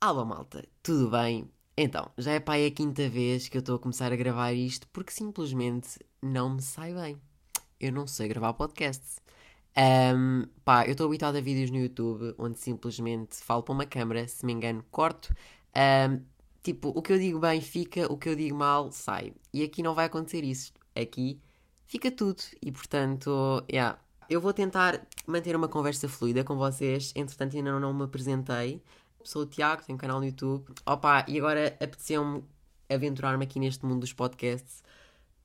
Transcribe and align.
Alô 0.00 0.26
malta, 0.26 0.62
tudo 0.82 1.08
bem? 1.08 1.50
Então, 1.74 2.10
já 2.18 2.32
é 2.32 2.36
é 2.36 2.66
a 2.66 2.70
quinta 2.70 3.08
vez 3.08 3.48
que 3.48 3.56
eu 3.56 3.60
estou 3.60 3.76
a 3.76 3.78
começar 3.78 4.12
a 4.12 4.16
gravar 4.16 4.52
isto 4.52 4.86
porque 4.88 5.10
simplesmente 5.10 5.98
não 6.20 6.50
me 6.54 6.60
sai 6.60 6.92
bem. 6.92 7.18
Eu 7.80 7.90
não 7.90 8.06
sei 8.06 8.28
gravar 8.28 8.52
podcasts. 8.52 9.18
Um, 10.14 10.46
pá, 10.62 10.84
eu 10.84 10.92
estou 10.92 11.06
habituado 11.06 11.36
a 11.36 11.40
vídeos 11.40 11.70
no 11.70 11.78
YouTube 11.78 12.34
onde 12.36 12.58
simplesmente 12.58 13.36
falo 13.36 13.62
para 13.62 13.72
uma 13.72 13.86
câmera, 13.86 14.28
se 14.28 14.44
me 14.44 14.52
engano, 14.52 14.84
corto. 14.90 15.34
Um, 15.74 16.20
tipo, 16.64 16.88
o 16.88 17.00
que 17.00 17.12
eu 17.12 17.18
digo 17.18 17.38
bem 17.38 17.60
fica, 17.60 18.12
o 18.12 18.18
que 18.18 18.28
eu 18.28 18.34
digo 18.34 18.56
mal 18.56 18.90
sai. 18.90 19.32
E 19.52 19.62
aqui 19.62 19.84
não 19.84 19.94
vai 19.94 20.06
acontecer 20.06 20.42
isso. 20.42 20.72
Aqui 20.96 21.40
fica 21.86 22.10
tudo. 22.10 22.42
E 22.60 22.72
portanto, 22.72 23.64
yeah. 23.70 23.98
Eu 24.28 24.40
vou 24.40 24.52
tentar 24.52 25.06
manter 25.26 25.54
uma 25.54 25.68
conversa 25.68 26.08
fluida 26.08 26.42
com 26.42 26.56
vocês. 26.56 27.12
Entretanto, 27.14 27.56
ainda 27.56 27.78
não 27.78 27.94
me 27.94 28.04
apresentei 28.04 28.82
sou 29.24 29.42
o 29.42 29.46
Tiago, 29.46 29.82
tenho 29.84 29.96
um 29.96 29.98
canal 29.98 30.20
no 30.20 30.26
YouTube. 30.26 30.66
Opa, 30.86 31.24
e 31.26 31.38
agora 31.38 31.68
apeteceu-me 31.80 32.44
aventurar-me 32.88 33.44
aqui 33.44 33.58
neste 33.58 33.84
mundo 33.84 34.00
dos 34.00 34.12
podcasts 34.12 34.82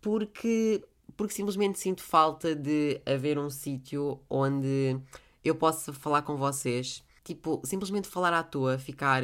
porque, 0.02 0.84
porque 1.16 1.34
simplesmente 1.34 1.80
sinto 1.80 2.04
falta 2.04 2.56
de 2.56 3.02
haver 3.06 3.40
um 3.40 3.50
sítio 3.50 4.20
onde 4.30 5.00
eu 5.44 5.56
possa 5.56 5.94
falar 5.94 6.22
com 6.22 6.36
vocês. 6.36 7.04
Tipo, 7.24 7.62
simplesmente 7.64 8.08
falar 8.08 8.34
à 8.34 8.44
toa, 8.44 8.78
ficar 8.78 9.24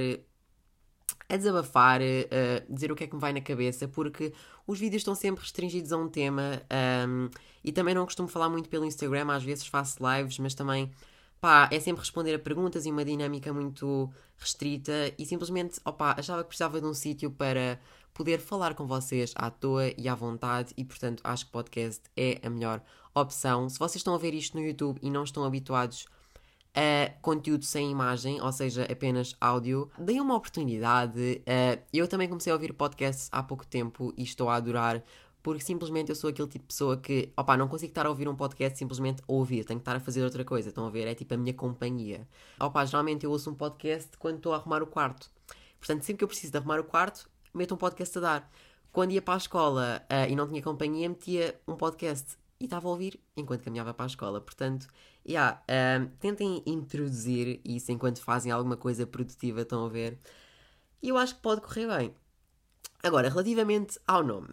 a 1.28 1.38
desabafar, 1.38 2.02
a 2.02 2.74
dizer 2.74 2.92
o 2.92 2.96
que 2.96 3.04
é 3.04 3.08
que 3.08 3.16
me 3.16 3.22
vai 3.22 3.34
na 3.34 3.42
cabeça, 3.42 3.88
porque 3.88 4.34
os 4.68 4.80
vídeos 4.80 5.02
estão 5.02 5.16
sempre 5.16 5.42
restringidos 5.42 5.92
a 5.92 5.98
um 5.98 6.08
tema 6.08 6.62
um, 7.08 7.30
e 7.64 7.72
também 7.72 7.96
não 7.96 8.06
costumo 8.06 8.28
falar 8.28 8.50
muito 8.50 8.70
pelo 8.70 8.86
Instagram, 8.86 9.32
às 9.32 9.44
vezes 9.44 9.66
faço 9.68 9.98
lives, 10.02 10.38
mas 10.40 10.54
também 10.54 10.92
pá, 11.40 11.70
é 11.72 11.80
sempre 11.80 12.02
responder 12.02 12.34
a 12.34 12.40
perguntas 12.40 12.86
e 12.86 12.92
uma 12.92 13.06
dinâmica 13.06 13.54
muito 13.54 14.10
restrita 14.38 15.14
e 15.18 15.26
simplesmente, 15.26 15.80
opá, 15.86 16.16
achava 16.18 16.44
que 16.44 16.50
precisava 16.50 16.80
de 16.80 16.88
um 16.88 16.94
sítio 16.94 17.32
para 17.32 17.80
poder 18.14 18.40
falar 18.40 18.74
com 18.74 18.88
vocês 18.88 19.34
à 19.36 19.50
toa 19.50 19.92
e 19.98 20.08
à 20.08 20.16
vontade 20.16 20.74
e, 20.78 20.84
portanto, 20.84 21.22
acho 21.24 21.46
que 21.46 21.52
podcast 21.52 22.02
é 22.16 22.40
a 22.44 22.50
melhor 22.50 22.82
opção. 23.14 23.70
Se 23.70 23.78
vocês 23.78 23.98
estão 23.98 24.16
a 24.16 24.18
ver 24.18 24.34
isto 24.34 24.58
no 24.58 24.66
YouTube 24.66 25.00
e 25.02 25.10
não 25.10 25.24
estão 25.24 25.44
habituados 25.44 26.08
a 26.76 27.12
conteúdo 27.22 27.64
sem 27.64 27.90
imagem, 27.90 28.42
ou 28.42 28.52
seja, 28.52 28.86
apenas 28.92 29.36
áudio, 29.40 29.90
deem 29.98 30.20
uma 30.20 30.36
oportunidade. 30.36 31.42
Eu 31.94 32.08
também 32.08 32.28
comecei 32.28 32.52
a 32.52 32.56
ouvir 32.56 32.74
podcasts 32.74 33.30
há 33.32 33.42
pouco 33.42 33.66
tempo 33.66 34.14
e 34.18 34.24
estou 34.24 34.50
a 34.50 34.56
adorar 34.56 35.02
porque 35.46 35.64
simplesmente 35.64 36.10
eu 36.10 36.16
sou 36.16 36.32
aquele 36.32 36.48
tipo 36.48 36.64
de 36.64 36.70
pessoa 36.70 36.98
que, 36.98 37.32
opá, 37.38 37.56
não 37.56 37.68
consigo 37.68 37.92
estar 37.92 38.08
a 38.08 38.10
ouvir 38.10 38.28
um 38.28 38.36
podcast 38.36 38.80
simplesmente 38.80 39.22
a 39.22 39.32
ouvir, 39.32 39.64
tenho 39.64 39.80
que 39.80 39.82
estar 39.84 39.96
a 39.96 40.00
fazer 40.00 40.24
outra 40.24 40.44
coisa, 40.44 40.70
estão 40.70 40.88
a 40.88 40.90
ver? 40.90 41.08
É 41.08 41.14
tipo 41.14 41.36
a 41.36 41.38
minha 41.38 41.54
companhia. 41.54 42.28
Opá, 42.60 42.84
geralmente 42.84 43.26
eu 43.26 43.32
ouço 43.32 43.52
um 43.52 43.54
podcast 43.54 44.10
quando 44.18 44.38
estou 44.38 44.54
a 44.54 44.56
arrumar 44.56 44.82
o 44.82 44.88
quarto. 44.88 45.30
Portanto, 45.78 46.02
sempre 46.02 46.18
que 46.18 46.24
eu 46.24 46.28
preciso 46.28 46.52
de 46.52 46.58
arrumar 46.58 46.80
o 46.80 46.84
quarto, 46.84 47.30
meto 47.54 47.76
um 47.76 47.78
podcast 47.78 48.18
a 48.18 48.22
dar. 48.22 48.52
Quando 48.92 49.12
ia 49.12 49.22
para 49.22 49.36
a 49.36 49.38
escola 49.38 50.02
uh, 50.10 50.32
e 50.32 50.36
não 50.36 50.48
tinha 50.48 50.64
companhia, 50.64 51.08
metia 51.08 51.62
um 51.68 51.76
podcast 51.76 52.38
e 52.60 52.66
estava 52.66 52.88
a 52.88 52.92
ouvir 52.92 53.20
enquanto 53.36 53.64
caminhava 53.64 53.94
para 53.94 54.06
a 54.06 54.08
escola. 54.08 54.42
Portanto, 54.42 54.88
yeah, 55.28 55.62
uh, 55.64 56.10
tentem 56.20 56.64
introduzir 56.66 57.60
isso 57.64 57.92
enquanto 57.92 58.22
fazem 58.22 58.52
alguma 58.52 58.78
coisa 58.78 59.06
produtiva, 59.06 59.62
estão 59.62 59.86
a 59.86 59.90
ver? 59.90 60.20
E 61.02 61.10
eu 61.10 61.18
acho 61.18 61.36
que 61.36 61.42
pode 61.42 61.62
correr 61.62 61.88
bem. 61.88 62.16
Agora, 63.04 63.30
relativamente 63.30 64.00
ao 64.08 64.24
nome. 64.24 64.50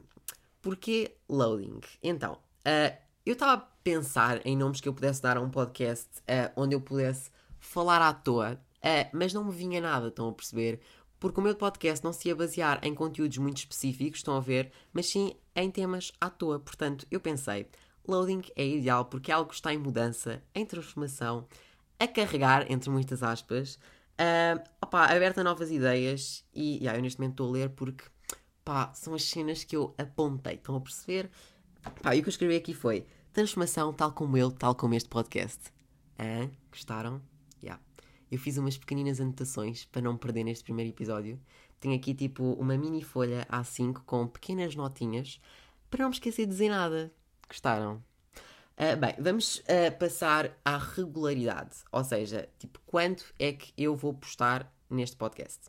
Porquê 0.60 1.16
loading? 1.28 1.80
Então, 2.02 2.34
uh, 2.34 2.96
eu 3.24 3.32
estava 3.32 3.54
a 3.54 3.66
pensar 3.82 4.44
em 4.46 4.56
nomes 4.56 4.80
que 4.80 4.88
eu 4.88 4.94
pudesse 4.94 5.22
dar 5.22 5.36
a 5.36 5.40
um 5.40 5.48
podcast 5.48 6.08
uh, 6.20 6.52
onde 6.54 6.74
eu 6.74 6.80
pudesse 6.80 7.30
falar 7.58 8.02
à 8.02 8.12
toa, 8.12 8.54
uh, 8.54 9.10
mas 9.12 9.32
não 9.32 9.44
me 9.44 9.52
vinha 9.52 9.80
nada, 9.80 10.08
estão 10.08 10.28
a 10.28 10.32
perceber? 10.32 10.80
Porque 11.18 11.40
o 11.40 11.42
meu 11.42 11.54
podcast 11.54 12.04
não 12.04 12.12
se 12.12 12.28
ia 12.28 12.36
basear 12.36 12.80
em 12.82 12.94
conteúdos 12.94 13.38
muito 13.38 13.58
específicos, 13.58 14.18
estão 14.18 14.36
a 14.36 14.40
ver, 14.40 14.72
mas 14.92 15.06
sim 15.06 15.34
em 15.54 15.70
temas 15.70 16.12
à 16.20 16.28
toa. 16.28 16.58
Portanto, 16.58 17.06
eu 17.10 17.20
pensei, 17.20 17.68
loading 18.06 18.42
é 18.56 18.66
ideal 18.66 19.04
porque 19.04 19.30
algo 19.30 19.52
está 19.52 19.72
em 19.72 19.78
mudança, 19.78 20.42
em 20.54 20.64
transformação, 20.64 21.46
a 21.98 22.06
carregar, 22.08 22.70
entre 22.70 22.90
muitas 22.90 23.22
aspas, 23.22 23.78
uh, 24.18 24.62
opa, 24.82 25.04
aberta 25.04 25.40
a 25.40 25.44
novas 25.44 25.70
ideias 25.70 26.44
e 26.54 26.78
yeah, 26.78 26.98
eu 26.98 27.02
neste 27.02 27.20
momento 27.20 27.34
estou 27.34 27.48
a 27.48 27.52
ler 27.52 27.70
porque 27.70 28.04
pá, 28.64 28.92
são 28.94 29.14
as 29.14 29.24
cenas 29.24 29.64
que 29.64 29.76
eu 29.76 29.94
apontei. 29.98 30.54
Estão 30.54 30.76
a 30.76 30.80
perceber? 30.80 31.30
Pá, 32.02 32.14
e 32.14 32.20
o 32.20 32.22
que 32.22 32.28
eu 32.28 32.32
escrevi 32.32 32.56
aqui 32.56 32.74
foi 32.74 33.06
transformação 33.32 33.92
tal 33.92 34.12
como 34.12 34.36
eu, 34.36 34.50
tal 34.50 34.74
como 34.74 34.94
este 34.94 35.08
podcast. 35.08 35.72
Hã? 36.18 36.50
Gostaram? 36.70 37.22
Yeah. 37.62 37.82
Eu 38.30 38.38
fiz 38.38 38.56
umas 38.56 38.78
pequeninas 38.78 39.20
anotações 39.20 39.84
para 39.84 40.02
não 40.02 40.16
perder 40.16 40.44
neste 40.44 40.64
primeiro 40.64 40.90
episódio. 40.90 41.40
Tenho 41.80 41.94
aqui 41.94 42.14
tipo 42.14 42.52
uma 42.54 42.76
mini 42.76 43.02
folha 43.02 43.46
A5 43.50 44.02
com 44.06 44.26
pequenas 44.26 44.74
notinhas 44.76 45.40
para 45.90 46.02
não 46.02 46.10
me 46.10 46.14
esquecer 46.14 46.46
de 46.46 46.52
dizer 46.52 46.68
nada. 46.68 47.12
Gostaram? 47.52 48.02
Uh, 48.78 48.96
bem, 48.98 49.14
vamos 49.18 49.58
uh, 49.58 49.94
passar 49.98 50.50
à 50.64 50.78
regularidade. 50.78 51.76
Ou 51.92 52.02
seja, 52.02 52.48
tipo, 52.58 52.80
quando 52.86 53.22
é 53.38 53.52
que 53.52 53.74
eu 53.76 53.94
vou 53.94 54.14
postar 54.14 54.72
neste 54.88 55.16
podcast? 55.16 55.60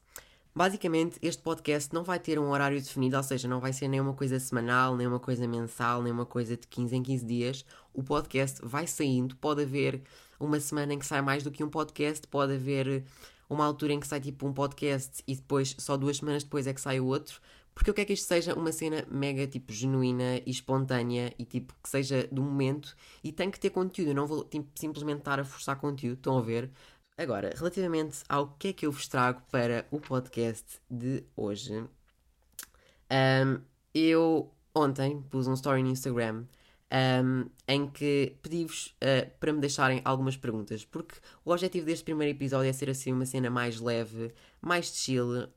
Basicamente, 0.55 1.19
este 1.21 1.41
podcast 1.41 1.93
não 1.93 2.05
vai 2.05 2.19
ter 2.19 2.39
um 2.39 2.51
horário 2.51 2.81
definido, 2.81 3.17
ou 3.17 3.23
seja, 3.23 3.49
não 3.49 3.59
vai 3.59 3.73
ser 3.73 3.89
nem 3.89 3.99
uma 3.99 4.13
coisa 4.13 4.39
semanal, 4.39 4.95
nem 4.95 5.05
uma 5.05 5.19
coisa 5.19 5.45
mensal, 5.45 6.01
nem 6.01 6.13
uma 6.13 6.25
coisa 6.25 6.55
de 6.55 6.65
15 6.67 6.95
em 6.95 7.03
15 7.03 7.25
dias. 7.25 7.65
O 7.93 8.01
podcast 8.01 8.61
vai 8.63 8.87
saindo, 8.87 9.35
pode 9.35 9.63
haver 9.63 10.03
uma 10.39 10.61
semana 10.61 10.93
em 10.93 10.99
que 10.99 11.05
sai 11.05 11.21
mais 11.21 11.43
do 11.43 11.51
que 11.51 11.65
um 11.65 11.69
podcast, 11.69 12.25
pode 12.27 12.53
haver 12.53 13.03
uma 13.49 13.65
altura 13.65 13.91
em 13.91 13.99
que 13.99 14.07
sai 14.07 14.21
tipo 14.21 14.47
um 14.47 14.53
podcast 14.53 15.21
e 15.27 15.35
depois, 15.35 15.75
só 15.77 15.97
duas 15.97 16.15
semanas 16.15 16.45
depois 16.45 16.65
é 16.65 16.73
que 16.73 16.79
sai 16.79 17.01
outro. 17.01 17.41
Porque 17.73 17.89
eu 17.89 17.93
quero 17.93 18.07
que 18.07 18.13
isto 18.13 18.27
seja 18.27 18.53
uma 18.53 18.71
cena 18.71 19.05
mega, 19.09 19.47
tipo, 19.47 19.73
genuína 19.73 20.37
e 20.45 20.51
espontânea 20.51 21.33
e, 21.39 21.45
tipo, 21.45 21.73
que 21.81 21.89
seja 21.89 22.27
do 22.31 22.41
momento 22.41 22.95
e 23.23 23.31
tem 23.31 23.49
que 23.49 23.59
ter 23.59 23.71
conteúdo. 23.71 24.09
Eu 24.09 24.15
não 24.15 24.27
vou, 24.27 24.43
tipo, 24.43 24.67
simplesmente 24.75 25.19
estar 25.19 25.39
a 25.39 25.43
forçar 25.43 25.75
conteúdo, 25.77 26.17
estão 26.17 26.37
a 26.37 26.41
ver? 26.41 26.69
Agora, 27.17 27.53
relativamente 27.55 28.23
ao 28.27 28.47
que 28.55 28.69
é 28.69 28.73
que 28.73 28.85
eu 28.85 28.91
vos 28.91 29.07
trago 29.07 29.41
para 29.51 29.85
o 29.91 29.99
podcast 29.99 30.79
de 30.89 31.23
hoje, 31.35 31.83
um, 33.11 33.61
eu 33.93 34.51
ontem 34.73 35.21
pus 35.29 35.47
um 35.47 35.53
story 35.53 35.83
no 35.83 35.89
Instagram 35.89 36.45
um, 36.93 37.49
em 37.67 37.87
que 37.87 38.35
pedi-vos 38.41 38.95
uh, 39.01 39.29
para 39.39 39.51
me 39.51 39.59
deixarem 39.59 40.01
algumas 40.05 40.37
perguntas, 40.37 40.85
porque 40.85 41.15
o 41.43 41.51
objetivo 41.51 41.85
deste 41.85 42.05
primeiro 42.05 42.35
episódio 42.37 42.69
é 42.69 42.73
ser 42.73 42.89
assim 42.89 43.11
uma 43.11 43.25
cena 43.25 43.49
mais 43.49 43.79
leve, 43.79 44.31
mais 44.61 44.87
chill, 44.87 45.45
uh, 45.45 45.49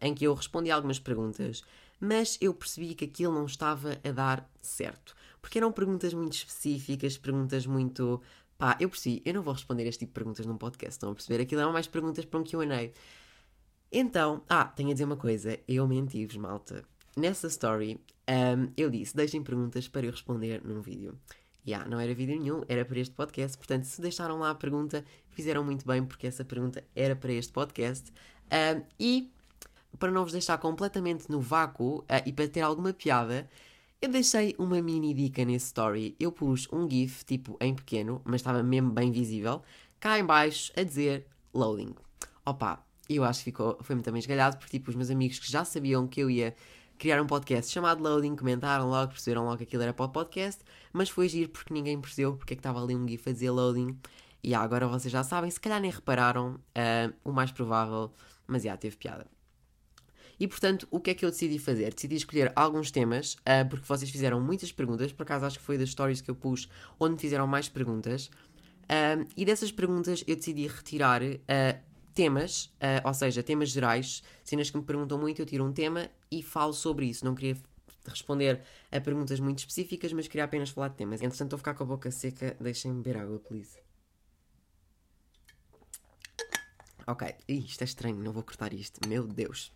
em 0.00 0.14
que 0.14 0.24
eu 0.24 0.34
respondi 0.34 0.70
algumas 0.70 0.98
perguntas, 0.98 1.62
mas 2.00 2.38
eu 2.40 2.54
percebi 2.54 2.94
que 2.94 3.04
aquilo 3.04 3.34
não 3.34 3.44
estava 3.44 3.98
a 4.02 4.10
dar 4.10 4.50
certo, 4.62 5.14
porque 5.42 5.58
eram 5.58 5.70
perguntas 5.70 6.14
muito 6.14 6.32
específicas, 6.32 7.18
perguntas 7.18 7.66
muito 7.66 8.22
Pá, 8.56 8.76
eu 8.80 8.92
si, 8.92 9.22
eu 9.24 9.34
não 9.34 9.42
vou 9.42 9.54
responder 9.54 9.86
este 9.86 10.00
tipo 10.00 10.10
de 10.10 10.14
perguntas 10.14 10.44
num 10.44 10.58
podcast, 10.58 10.94
estão 10.96 11.12
a 11.12 11.14
perceber? 11.14 11.40
Aquilo 11.40 11.60
eram 11.60 11.72
mais 11.72 11.86
perguntas 11.86 12.24
para 12.24 12.40
um 12.40 12.42
QA. 12.42 12.90
Então, 13.92 14.42
ah, 14.48 14.64
tenho 14.64 14.90
a 14.90 14.92
dizer 14.92 15.04
uma 15.04 15.16
coisa, 15.16 15.60
eu 15.68 15.86
menti-vos, 15.86 16.36
malta. 16.36 16.84
Nessa 17.18 17.48
story, 17.48 18.00
um, 18.28 18.72
eu 18.76 18.88
disse: 18.88 19.16
deixem 19.16 19.42
perguntas 19.42 19.88
para 19.88 20.06
eu 20.06 20.12
responder 20.12 20.62
num 20.64 20.80
vídeo. 20.80 21.18
Yeah, 21.66 21.88
não 21.90 21.98
era 21.98 22.14
vídeo 22.14 22.38
nenhum, 22.38 22.62
era 22.68 22.84
para 22.84 23.00
este 23.00 23.12
podcast. 23.12 23.58
Portanto, 23.58 23.82
se 23.86 24.00
deixaram 24.00 24.38
lá 24.38 24.50
a 24.50 24.54
pergunta, 24.54 25.04
fizeram 25.30 25.64
muito 25.64 25.84
bem, 25.84 26.04
porque 26.04 26.28
essa 26.28 26.44
pergunta 26.44 26.84
era 26.94 27.16
para 27.16 27.32
este 27.32 27.52
podcast. 27.52 28.12
Um, 28.52 28.84
e 29.00 29.32
para 29.98 30.12
não 30.12 30.22
vos 30.22 30.30
deixar 30.30 30.58
completamente 30.58 31.28
no 31.28 31.40
vácuo 31.40 31.98
uh, 32.02 32.06
e 32.24 32.32
para 32.32 32.46
ter 32.46 32.60
alguma 32.60 32.92
piada, 32.92 33.50
eu 34.00 34.08
deixei 34.10 34.54
uma 34.56 34.80
mini 34.80 35.12
dica 35.12 35.44
nesse 35.44 35.66
story. 35.66 36.14
Eu 36.20 36.30
pus 36.30 36.68
um 36.72 36.88
GIF, 36.88 37.24
tipo 37.24 37.56
em 37.60 37.74
pequeno, 37.74 38.22
mas 38.24 38.42
estava 38.42 38.62
mesmo 38.62 38.92
bem 38.92 39.10
visível, 39.10 39.60
cá 39.98 40.20
em 40.20 40.24
baixo 40.24 40.72
a 40.76 40.84
dizer 40.84 41.26
loading. 41.52 41.96
Opa, 42.46 42.80
eu 43.08 43.24
acho 43.24 43.40
que 43.40 43.46
ficou, 43.46 43.76
foi 43.82 43.96
muito 43.96 44.12
bem 44.12 44.20
esgalhado, 44.20 44.56
porque 44.56 44.78
tipo, 44.78 44.88
os 44.90 44.94
meus 44.94 45.10
amigos 45.10 45.40
que 45.40 45.50
já 45.50 45.64
sabiam 45.64 46.06
que 46.06 46.20
eu 46.20 46.30
ia 46.30 46.54
criar 46.98 47.22
um 47.22 47.26
podcast 47.26 47.72
chamado 47.72 48.02
Loading, 48.02 48.34
comentaram 48.34 48.88
logo, 48.88 49.12
perceberam 49.12 49.44
logo 49.44 49.58
que 49.58 49.62
aquilo 49.62 49.82
era 49.84 49.94
para 49.94 50.04
o 50.04 50.08
podcast, 50.08 50.62
mas 50.92 51.08
foi 51.08 51.28
giro 51.28 51.48
porque 51.48 51.72
ninguém 51.72 52.00
percebeu 52.00 52.36
porque 52.36 52.54
é 52.54 52.56
que 52.56 52.60
estava 52.60 52.82
ali 52.82 52.96
um 52.96 53.06
GIF 53.06 53.28
a 53.28 53.32
dizer 53.32 53.50
Loading. 53.50 53.96
E 54.42 54.54
ah, 54.54 54.60
agora 54.60 54.86
vocês 54.88 55.12
já 55.12 55.22
sabem, 55.22 55.50
se 55.50 55.60
calhar 55.60 55.80
nem 55.80 55.90
repararam, 55.90 56.54
uh, 56.54 57.14
o 57.24 57.32
mais 57.32 57.52
provável, 57.52 58.12
mas 58.46 58.64
já 58.64 58.76
teve 58.76 58.96
piada. 58.96 59.26
E 60.40 60.46
portanto, 60.46 60.86
o 60.90 61.00
que 61.00 61.10
é 61.10 61.14
que 61.14 61.24
eu 61.24 61.30
decidi 61.30 61.58
fazer? 61.58 61.94
Decidi 61.94 62.16
escolher 62.16 62.52
alguns 62.54 62.90
temas, 62.90 63.34
uh, 63.34 63.68
porque 63.68 63.86
vocês 63.86 64.10
fizeram 64.10 64.40
muitas 64.40 64.72
perguntas, 64.72 65.12
por 65.12 65.22
acaso 65.22 65.46
acho 65.46 65.58
que 65.58 65.64
foi 65.64 65.78
das 65.78 65.90
stories 65.90 66.20
que 66.20 66.30
eu 66.30 66.34
pus 66.34 66.68
onde 66.98 67.20
fizeram 67.20 67.46
mais 67.46 67.68
perguntas. 67.68 68.26
Uh, 68.84 69.26
e 69.36 69.44
dessas 69.44 69.70
perguntas 69.70 70.24
eu 70.26 70.34
decidi 70.34 70.66
retirar 70.66 71.20
temas, 72.18 72.64
uh, 72.64 73.06
ou 73.06 73.14
seja, 73.14 73.44
temas 73.44 73.70
gerais, 73.70 74.24
cenas 74.42 74.68
que 74.68 74.76
me 74.76 74.82
perguntam 74.82 75.16
muito, 75.16 75.40
eu 75.40 75.46
tiro 75.46 75.64
um 75.64 75.72
tema 75.72 76.10
e 76.28 76.42
falo 76.42 76.72
sobre 76.72 77.06
isso. 77.06 77.24
Não 77.24 77.32
queria 77.32 77.56
responder 78.04 78.60
a 78.90 79.00
perguntas 79.00 79.38
muito 79.38 79.60
específicas, 79.60 80.12
mas 80.12 80.26
queria 80.26 80.42
apenas 80.42 80.70
falar 80.70 80.88
de 80.88 80.96
temas. 80.96 81.22
Entretanto, 81.22 81.44
estou 81.44 81.56
a 81.56 81.58
ficar 81.58 81.74
com 81.74 81.84
a 81.84 81.86
boca 81.86 82.10
seca, 82.10 82.56
deixem-me 82.58 83.00
beber 83.00 83.20
água, 83.20 83.38
please. 83.38 83.78
Ok, 87.06 87.36
isto 87.46 87.82
é 87.82 87.84
estranho, 87.84 88.16
não 88.16 88.32
vou 88.32 88.42
cortar 88.42 88.72
isto, 88.72 89.08
meu 89.08 89.24
Deus. 89.24 89.72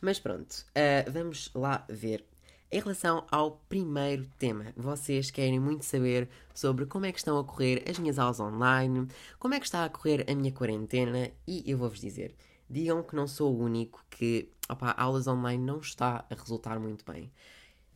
Mas 0.00 0.20
pronto, 0.20 0.52
uh, 0.52 1.10
vamos 1.10 1.50
lá 1.52 1.84
ver. 1.88 2.24
Em 2.72 2.78
relação 2.78 3.26
ao 3.32 3.60
primeiro 3.68 4.28
tema, 4.38 4.72
vocês 4.76 5.28
querem 5.28 5.58
muito 5.58 5.84
saber 5.84 6.28
sobre 6.54 6.86
como 6.86 7.04
é 7.04 7.10
que 7.10 7.18
estão 7.18 7.36
a 7.36 7.42
correr 7.42 7.82
as 7.90 7.98
minhas 7.98 8.16
aulas 8.16 8.38
online, 8.38 9.08
como 9.40 9.54
é 9.54 9.58
que 9.58 9.66
está 9.66 9.84
a 9.84 9.88
correr 9.88 10.24
a 10.30 10.34
minha 10.36 10.52
quarentena 10.52 11.32
e 11.48 11.64
eu 11.66 11.76
vou-vos 11.76 12.00
dizer, 12.00 12.32
digam 12.68 13.02
que 13.02 13.16
não 13.16 13.26
sou 13.26 13.52
o 13.52 13.58
único 13.58 14.04
que, 14.08 14.52
opa, 14.68 14.92
aulas 14.92 15.26
online 15.26 15.60
não 15.60 15.80
está 15.80 16.24
a 16.30 16.34
resultar 16.36 16.78
muito 16.78 17.04
bem. 17.04 17.28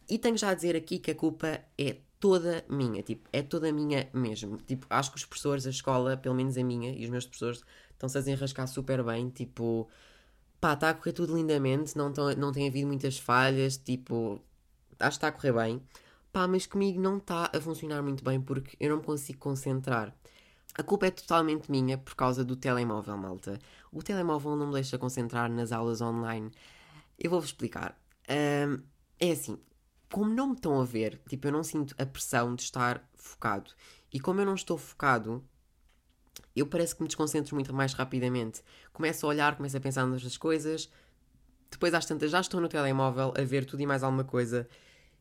E 0.09 0.19
tenho 0.19 0.37
já 0.37 0.51
a 0.51 0.55
dizer 0.55 0.75
aqui 0.75 0.99
que 0.99 1.13
a 1.13 1.15
culpa 1.15 1.61
é 1.79 1.99
toda 2.19 2.65
minha, 2.69 3.01
tipo, 3.01 3.29
é 3.33 3.43
toda 3.43 3.73
minha 3.73 4.09
mesmo. 4.13 4.57
Tipo, 4.57 4.89
acho 4.91 5.13
que 5.13 5.19
os 5.19 5.25
professores, 5.25 5.69
a 5.69 5.71
escola, 5.71 6.17
pelo 6.17 6.35
menos 6.35 6.59
a 6.59 6.65
minha 6.65 6.91
e 6.91 7.05
os 7.05 7.11
meus 7.11 7.27
professores, 7.27 7.63
estão-se 7.93 8.19
a 8.19 8.21
desenrascar 8.21 8.67
super 8.67 9.05
bem, 9.05 9.31
tipo, 9.31 9.89
pá, 10.61 10.73
está 10.73 10.91
a 10.91 10.95
correr 10.95 11.13
tudo 11.13 11.37
lindamente, 11.37 11.97
não, 11.97 12.13
tão, 12.13 12.35
não 12.35 12.51
tem 12.51 12.67
havido 12.67 12.89
muitas 12.89 13.17
falhas, 13.17 13.77
tipo, 13.77 14.43
acho 14.99 15.19
que 15.19 15.27
está 15.27 15.29
a 15.29 15.33
correr 15.33 15.53
bem. 15.53 15.83
Pá, 16.33 16.49
mas 16.49 16.67
comigo 16.67 17.01
não 17.01 17.19
está 17.19 17.51
a 17.55 17.61
funcionar 17.61 18.03
muito 18.03 18.25
bem 18.25 18.41
porque 18.41 18.77
eu 18.81 18.91
não 18.91 18.97
me 18.99 19.05
consigo 19.05 19.39
concentrar. 19.39 20.15
A 20.77 20.83
culpa 20.83 21.07
é 21.07 21.11
totalmente 21.11 21.71
minha 21.71 21.97
por 21.97 22.17
causa 22.17 22.45
do 22.45 22.57
telemóvel, 22.57 23.17
malta. 23.17 23.59
O 23.93 24.03
telemóvel 24.03 24.57
não 24.57 24.67
me 24.67 24.73
deixa 24.73 24.99
concentrar 24.99 25.49
nas 25.49 25.71
aulas 25.71 26.01
online. 26.01 26.51
Eu 27.17 27.31
vou-vos 27.31 27.51
explicar. 27.51 27.97
Um, 28.29 28.83
é 29.21 29.31
assim, 29.31 29.57
como 30.11 30.35
não 30.35 30.49
me 30.49 30.55
estão 30.55 30.81
a 30.81 30.85
ver, 30.85 31.21
tipo, 31.29 31.47
eu 31.47 31.53
não 31.53 31.63
sinto 31.63 31.95
a 31.97 32.05
pressão 32.05 32.55
de 32.57 32.63
estar 32.63 33.09
focado. 33.15 33.71
E 34.13 34.19
como 34.19 34.41
eu 34.41 34.47
não 34.47 34.55
estou 34.55 34.77
focado, 34.77 35.45
eu 36.57 36.67
parece 36.67 36.97
que 36.97 37.03
me 37.03 37.09
desconcentro 37.09 37.55
muito 37.55 37.73
mais 37.73 37.95
rapidamente. 37.95 38.63
Começo 38.93 39.27
a 39.27 39.29
olhar, 39.29 39.57
começo 39.57 39.77
a 39.77 39.81
pensar 39.81 40.07
nas 40.07 40.37
coisas, 40.37 40.91
depois 41.71 41.95
às 41.95 42.07
tantas 42.07 42.31
já 42.31 42.41
estou 42.41 42.61
no 42.61 42.69
telemóvel 42.69 43.33
a 43.37 43.43
ver 43.43 43.65
tudo 43.65 43.81
e 43.81 43.87
mais 43.87 44.03
alguma 44.03 44.25
coisa 44.25 44.69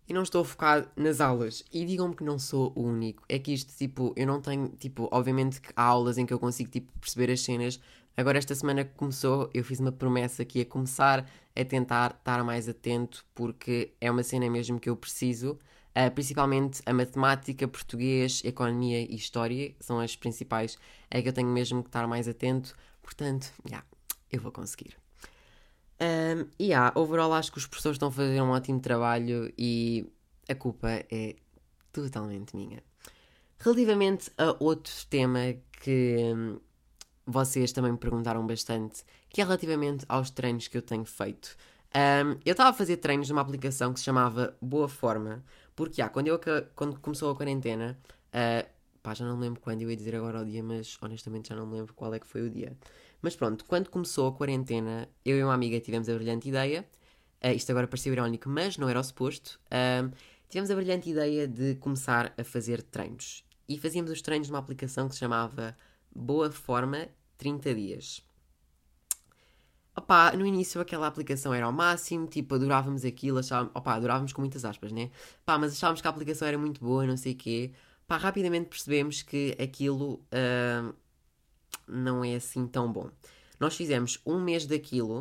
e 0.08 0.14
não 0.14 0.24
estou 0.24 0.44
focado 0.44 0.88
nas 0.96 1.22
aulas. 1.22 1.64
E 1.72 1.86
digam-me 1.86 2.16
que 2.16 2.24
não 2.24 2.38
sou 2.38 2.72
o 2.76 2.84
único. 2.84 3.24
É 3.28 3.40
que 3.40 3.54
isto, 3.54 3.74
tipo, 3.76 4.14
eu 4.16 4.28
não 4.28 4.42
tenho, 4.42 4.70
tipo, 4.70 5.08
obviamente 5.12 5.62
que 5.62 5.72
há 5.76 5.84
aulas 5.84 6.18
em 6.18 6.26
que 6.26 6.34
eu 6.34 6.40
consigo, 6.40 6.70
tipo, 6.70 6.92
perceber 7.00 7.32
as 7.32 7.42
cenas. 7.42 7.80
Agora, 8.16 8.38
esta 8.38 8.54
semana 8.54 8.84
que 8.84 8.94
começou, 8.96 9.50
eu 9.54 9.64
fiz 9.64 9.80
uma 9.80 9.92
promessa 9.92 10.46
que 10.46 10.60
ia 10.60 10.66
começar 10.66 11.28
a 11.56 11.66
tentar 11.66 12.16
estar 12.18 12.44
mais 12.44 12.68
atento, 12.70 13.26
porque 13.34 13.94
é 14.00 14.12
uma 14.12 14.24
cena 14.24 14.50
mesmo 14.50 14.80
que 14.80 14.90
eu 14.90 14.96
preciso. 14.96 15.58
Uh, 15.96 16.10
principalmente 16.10 16.82
a 16.88 16.94
matemática, 16.94 17.68
português, 17.68 18.42
economia 18.44 19.02
e 19.02 19.16
história 19.16 19.76
são 19.80 20.00
as 20.00 20.16
principais. 20.16 20.78
É 21.10 21.22
que 21.22 21.30
eu 21.30 21.34
tenho 21.34 21.50
mesmo 21.50 21.84
que 21.84 21.90
estar 21.90 22.08
mais 22.08 22.28
atento. 22.28 22.76
Portanto, 23.02 23.52
já, 23.66 23.78
yeah, 23.78 23.88
eu 24.32 24.42
vou 24.42 24.52
conseguir. 24.52 25.03
Um, 26.04 26.50
e 26.60 26.66
yeah, 26.66 26.92
overall 27.00 27.32
acho 27.34 27.50
que 27.50 27.58
os 27.58 27.66
professores 27.66 27.96
estão 27.96 28.10
a 28.10 28.12
fazer 28.12 28.42
um 28.42 28.50
ótimo 28.50 28.82
trabalho 28.82 29.54
e 29.58 30.06
a 30.50 30.56
culpa 30.56 30.90
é 30.90 31.38
totalmente 31.94 32.56
minha. 32.56 32.84
Relativamente 33.58 34.30
a 34.38 34.54
outro 34.60 34.94
tema 35.10 35.40
que 35.82 36.18
hum, 36.36 36.60
vocês 37.26 37.72
também 37.72 37.94
me 37.94 37.98
perguntaram 37.98 38.46
bastante, 38.46 39.04
que 39.30 39.40
é 39.40 39.46
relativamente 39.46 40.06
aos 40.10 40.30
treinos 40.30 40.68
que 40.68 40.78
eu 40.78 40.82
tenho 40.82 41.06
feito. 41.06 41.56
Um, 41.96 42.38
eu 42.44 42.52
estava 42.52 42.72
a 42.72 42.74
fazer 42.74 42.98
treinos 42.98 43.30
numa 43.30 43.42
aplicação 43.42 43.94
que 43.94 44.00
se 44.00 44.06
chamava 44.06 44.58
Boa 44.62 44.90
Forma, 44.90 45.42
porque 45.74 46.02
yeah, 46.02 46.12
quando, 46.12 46.28
eu, 46.28 46.40
quando 46.76 47.00
começou 47.00 47.32
a 47.32 47.36
quarentena, 47.36 47.98
uh, 48.30 48.68
pá, 49.02 49.14
já 49.14 49.26
não 49.26 49.40
lembro 49.40 49.62
quando 49.62 49.84
eu 49.84 49.90
ia 49.90 49.96
dizer 49.96 50.16
agora 50.16 50.42
o 50.42 50.46
dia, 50.46 50.64
mas 50.64 50.98
honestamente 51.02 51.50
já 51.50 51.56
não 51.56 51.70
lembro 51.70 51.94
qual 51.94 52.14
é 52.14 52.20
que 52.20 52.28
foi 52.28 52.42
o 52.42 52.50
dia. 52.50 52.76
Mas 53.24 53.38
pronto, 53.38 53.64
quando 53.64 53.90
começou 53.90 54.28
a 54.28 54.34
quarentena, 54.34 55.08
eu 55.24 55.38
e 55.38 55.44
uma 55.44 55.54
amiga 55.54 55.80
tivemos 55.80 56.10
a 56.10 56.14
brilhante 56.14 56.50
ideia, 56.50 56.86
uh, 57.42 57.48
isto 57.48 57.70
agora 57.72 57.88
pareceu 57.88 58.12
irónico, 58.12 58.50
mas 58.50 58.78
não 58.78 58.90
era 58.90 59.00
o 59.00 59.04
suposto, 59.04 59.62
uh, 59.68 60.14
tivemos 60.50 60.70
a 60.70 60.76
brilhante 60.76 61.10
ideia 61.10 61.48
de 61.48 61.76
começar 61.76 62.34
a 62.38 62.44
fazer 62.44 62.84
treinos. 62.84 63.46
E 63.68 63.78
fazíamos 63.78 64.12
os 64.12 64.22
treinos 64.22 64.50
numa 64.50 64.60
aplicação 64.60 65.08
que 65.08 65.14
se 65.14 65.22
chamava 65.22 65.76
Boa 66.14 66.52
Forma 66.52 67.08
30 67.38 67.74
Dias. 67.74 68.22
Opá, 69.96 70.34
no 70.36 70.46
início 70.46 70.82
aquela 70.82 71.08
aplicação 71.08 71.54
era 71.54 71.66
ao 71.66 71.72
máximo, 71.72 72.28
tipo, 72.28 72.56
adorávamos 72.56 73.06
aquilo, 73.06 73.38
achávamos, 73.38 73.72
opá, 73.74 73.94
adorávamos 73.94 74.34
com 74.34 74.42
muitas 74.42 74.66
aspas, 74.66 74.92
né? 74.92 75.12
Pá, 75.46 75.58
mas 75.58 75.72
achávamos 75.72 76.02
que 76.02 76.08
a 76.08 76.10
aplicação 76.10 76.46
era 76.46 76.58
muito 76.58 76.82
boa, 76.82 77.06
não 77.08 77.16
sei 77.16 77.32
o 77.32 77.36
quê. 77.38 77.72
Pá, 78.06 78.18
rapidamente 78.18 78.68
percebemos 78.68 79.22
que 79.22 79.56
aquilo 79.58 80.16
uh, 80.16 80.94
não 82.04 82.24
é 82.24 82.36
assim 82.36 82.68
tão 82.68 82.92
bom. 82.92 83.10
Nós 83.60 83.76
fizemos 83.76 84.20
um 84.26 84.40
mês 84.40 84.66
daquilo, 84.66 85.20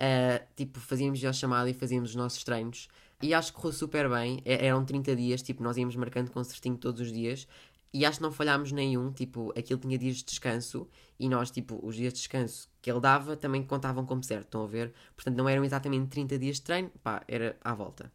uh, 0.00 0.44
tipo, 0.56 0.80
fazíamos 0.80 1.18
já 1.18 1.32
chamada 1.32 1.70
e 1.70 1.74
fazíamos 1.74 2.10
os 2.10 2.16
nossos 2.16 2.42
treinos. 2.42 2.88
E 3.22 3.32
acho 3.32 3.52
que 3.52 3.56
correu 3.56 3.72
super 3.72 4.10
bem. 4.10 4.42
eram 4.44 4.84
30 4.84 5.16
dias, 5.16 5.42
tipo, 5.42 5.62
nós 5.62 5.76
íamos 5.76 5.96
marcando 5.96 6.30
com 6.30 6.42
certinho 6.42 6.76
todos 6.76 7.00
os 7.00 7.12
dias. 7.12 7.46
E 7.92 8.04
acho 8.04 8.18
que 8.18 8.24
não 8.24 8.32
falhámos 8.32 8.72
nenhum, 8.72 9.12
tipo, 9.12 9.52
aquilo 9.56 9.78
tinha 9.78 9.96
dias 9.96 10.16
de 10.16 10.24
descanso 10.24 10.88
e 11.18 11.28
nós, 11.28 11.52
tipo, 11.52 11.78
os 11.80 11.94
dias 11.94 12.12
de 12.12 12.18
descanso 12.18 12.68
que 12.82 12.90
ele 12.90 12.98
dava 12.98 13.36
também 13.36 13.62
contavam 13.62 14.04
como 14.04 14.22
certo, 14.22 14.46
estão 14.46 14.64
a 14.64 14.66
ver? 14.66 14.92
Portanto, 15.14 15.36
não 15.36 15.48
eram 15.48 15.64
exatamente 15.64 16.08
30 16.08 16.36
dias 16.36 16.56
de 16.56 16.62
treino, 16.62 16.90
pá, 17.04 17.22
era 17.28 17.56
à 17.62 17.72
volta. 17.72 18.12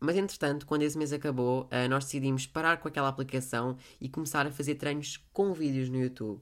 Mas 0.00 0.16
entretanto, 0.16 0.64
quando 0.64 0.82
esse 0.82 0.96
mês 0.96 1.12
acabou, 1.12 1.64
uh, 1.64 1.88
nós 1.90 2.04
decidimos 2.04 2.46
parar 2.46 2.78
com 2.78 2.86
aquela 2.86 3.08
aplicação 3.08 3.76
e 4.00 4.08
começar 4.08 4.46
a 4.46 4.50
fazer 4.52 4.76
treinos 4.76 5.16
com 5.32 5.52
vídeos 5.52 5.90
no 5.90 5.98
YouTube. 6.00 6.40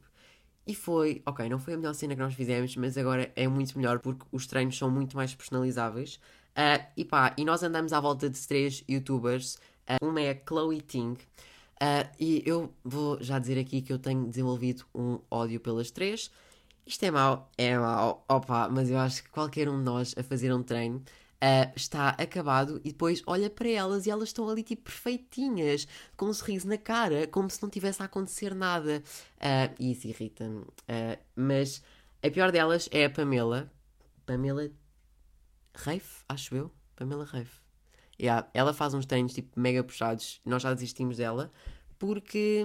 E 0.69 0.75
foi, 0.75 1.23
ok, 1.25 1.49
não 1.49 1.59
foi 1.59 1.73
a 1.73 1.76
melhor 1.79 1.94
cena 1.94 2.15
que 2.15 2.20
nós 2.20 2.35
fizemos, 2.35 2.76
mas 2.76 2.99
agora 2.99 3.32
é 3.35 3.49
muito 3.49 3.79
melhor 3.79 4.00
porque 4.00 4.26
os 4.31 4.47
treinos 4.47 4.76
são 4.76 4.91
muito 4.91 5.17
mais 5.17 5.35
personalizáveis. 5.35 6.17
Uh, 6.49 6.85
e 6.94 7.06
pá, 7.06 7.35
e 7.38 7.44
nós 7.44 7.62
andamos 7.62 7.91
à 7.94 7.99
volta 8.00 8.29
de 8.29 8.38
três 8.47 8.85
youtubers. 8.87 9.55
Uh, 9.88 10.06
uma 10.06 10.20
é 10.20 10.32
a 10.32 10.47
Chloe 10.47 10.82
Ting. 10.82 11.12
Uh, 11.12 12.06
e 12.20 12.43
eu 12.44 12.70
vou 12.85 13.17
já 13.23 13.38
dizer 13.38 13.59
aqui 13.59 13.81
que 13.81 13.91
eu 13.91 13.99
tenho 13.99 14.26
desenvolvido 14.26 14.85
um 14.94 15.19
ódio 15.31 15.59
pelas 15.59 15.91
três. 15.91 16.31
Isto 16.87 17.05
é 17.06 17.11
mau, 17.11 17.50
é 17.56 17.79
mau, 17.79 18.23
opa, 18.29 18.69
mas 18.69 18.91
eu 18.91 18.99
acho 18.99 19.23
que 19.25 19.31
qualquer 19.31 19.70
um 19.70 19.79
de 19.79 19.85
nós 19.85 20.15
a 20.19 20.23
fazer 20.23 20.53
um 20.53 20.62
treino 20.62 21.03
uh, 21.43 21.73
está 21.76 22.11
acabado 22.11 22.81
e 22.84 22.91
depois 22.93 23.22
olha 23.27 23.48
para 23.48 23.69
elas 23.69 24.06
e 24.06 24.10
elas 24.10 24.29
estão 24.29 24.48
ali 24.48 24.63
tipo 24.63 24.82
perfeitinhas, 24.82 25.86
com 26.17 26.27
um 26.27 26.32
sorriso 26.32 26.69
na 26.69 26.79
cara, 26.79 27.27
como 27.27 27.48
se 27.51 27.63
não 27.63 27.70
tivesse 27.70 28.03
a 28.03 28.06
acontecer 28.06 28.55
nada. 28.55 29.03
Uh, 29.36 29.74
e 29.79 29.93
isso 29.93 30.06
irrita-me. 30.06 30.60
Uh, 30.60 31.19
mas 31.36 31.82
a 32.22 32.31
pior 32.31 32.51
delas 32.51 32.89
é 32.93 33.05
a 33.05 33.10
Pamela. 33.10 33.72
Pamela 34.27 34.70
Reif, 35.74 36.24
acho 36.29 36.55
eu. 36.55 36.72
Pamela 36.96 37.24
Reif. 37.24 37.60
Yeah, 38.20 38.48
ela 38.53 38.74
faz 38.74 38.94
uns 38.94 39.06
treinos 39.06 39.32
tipo 39.32 39.58
mega 39.58 39.82
puxados. 39.84 40.41
Nós 40.44 40.63
já 40.63 40.74
desistimos 40.74 41.19
dela 41.19 41.53
porque 41.98 42.65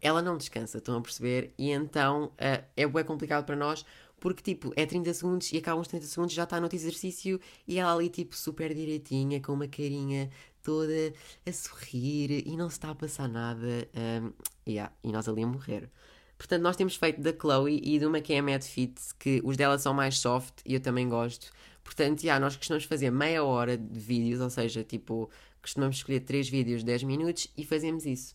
ela 0.00 0.22
não 0.22 0.36
descansa, 0.36 0.78
estão 0.78 0.96
a 0.96 1.00
perceber? 1.00 1.52
E 1.58 1.70
então 1.70 2.32
é 2.38 2.86
bem 2.86 3.04
complicado 3.04 3.44
para 3.44 3.56
nós 3.56 3.84
porque, 4.20 4.42
tipo, 4.42 4.72
é 4.76 4.86
30 4.86 5.12
segundos 5.14 5.52
e 5.52 5.58
acabam 5.58 5.80
os 5.80 5.88
30 5.88 6.06
segundos 6.06 6.34
já 6.34 6.44
está 6.44 6.56
no 6.56 6.64
outro 6.64 6.76
exercício 6.76 7.40
e 7.66 7.78
ela 7.78 7.94
ali, 7.94 8.08
tipo, 8.08 8.34
super 8.34 8.74
direitinha, 8.74 9.40
com 9.40 9.52
uma 9.52 9.68
carinha 9.68 10.30
toda 10.62 11.12
a 11.46 11.52
sorrir 11.52 12.42
e 12.46 12.56
não 12.56 12.68
se 12.68 12.76
está 12.76 12.90
a 12.90 12.94
passar 12.94 13.28
nada. 13.28 13.88
Um, 13.94 14.32
yeah, 14.68 14.92
e 15.04 15.12
nós 15.12 15.28
ali 15.28 15.42
a 15.42 15.46
morrer. 15.46 15.90
Portanto, 16.36 16.62
nós 16.62 16.76
temos 16.76 16.96
feito 16.96 17.20
da 17.20 17.32
Chloe 17.32 17.80
e 17.82 17.98
de 17.98 18.06
uma 18.06 18.20
que 18.20 18.32
é 18.32 18.38
a 18.38 18.42
Mad 18.42 18.62
Fit, 18.62 19.00
que 19.18 19.40
os 19.44 19.56
dela 19.56 19.78
são 19.78 19.94
mais 19.94 20.18
soft 20.18 20.54
e 20.64 20.74
eu 20.74 20.80
também 20.80 21.08
gosto. 21.08 21.50
Portanto, 21.84 22.22
yeah, 22.24 22.42
nós 22.44 22.56
costumamos 22.56 22.84
fazer 22.84 23.10
meia 23.10 23.44
hora 23.44 23.76
de 23.78 24.00
vídeos, 24.00 24.40
ou 24.40 24.50
seja, 24.50 24.82
tipo, 24.82 25.30
costumamos 25.62 25.96
escolher 25.96 26.20
3 26.20 26.48
vídeos 26.48 26.80
de 26.80 26.86
10 26.86 27.04
minutos 27.04 27.48
e 27.56 27.64
fazemos 27.64 28.04
isso. 28.04 28.34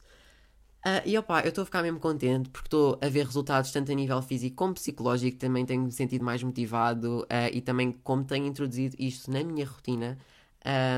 Uh, 0.84 1.06
e 1.06 1.16
opá, 1.16 1.42
eu 1.42 1.50
estou 1.50 1.62
a 1.62 1.66
ficar 1.66 1.84
mesmo 1.84 2.00
contente 2.00 2.50
porque 2.50 2.66
estou 2.66 2.98
a 3.00 3.08
ver 3.08 3.26
resultados 3.26 3.72
tanto 3.72 3.92
a 3.92 3.96
nível 3.96 4.20
físico 4.24 4.56
como 4.56 4.74
psicológico, 4.74 5.38
também 5.38 5.64
tenho 5.64 5.84
me 5.84 5.92
sentido 5.92 6.26
mais 6.26 6.42
motivado 6.42 7.22
uh, 7.22 7.54
e 7.54 7.62
também 7.62 7.92
como 8.04 8.24
tenho 8.24 8.48
introduzido 8.48 8.96
isto 8.98 9.30
na 9.30 9.44
minha 9.44 9.64
rotina, 9.64 10.18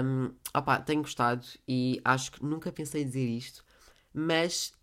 um, 0.05 0.31
opá, 0.57 0.79
tenho 0.79 1.01
gostado 1.01 1.45
e 1.67 1.99
acho 2.05 2.31
que 2.31 2.45
nunca 2.45 2.71
pensei 2.71 3.03
dizer 3.03 3.27
isto, 3.27 3.63
mas 4.13 4.73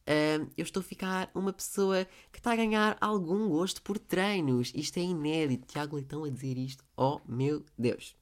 eu 0.56 0.64
estou 0.64 0.80
a 0.80 0.82
ficar 0.82 1.30
uma 1.34 1.52
pessoa 1.52 2.04
que 2.32 2.38
está 2.38 2.52
a 2.52 2.56
ganhar 2.56 2.96
algum 3.00 3.48
gosto 3.48 3.80
por 3.80 3.96
treinos. 3.96 4.72
Isto 4.74 4.98
é 4.98 5.02
inédito. 5.02 5.68
Tiago 5.68 5.94
Leitão 5.94 6.24
a 6.24 6.28
dizer 6.28 6.58
isto, 6.58 6.84
oh 6.96 7.20
meu 7.28 7.64
Deus. 7.78 8.16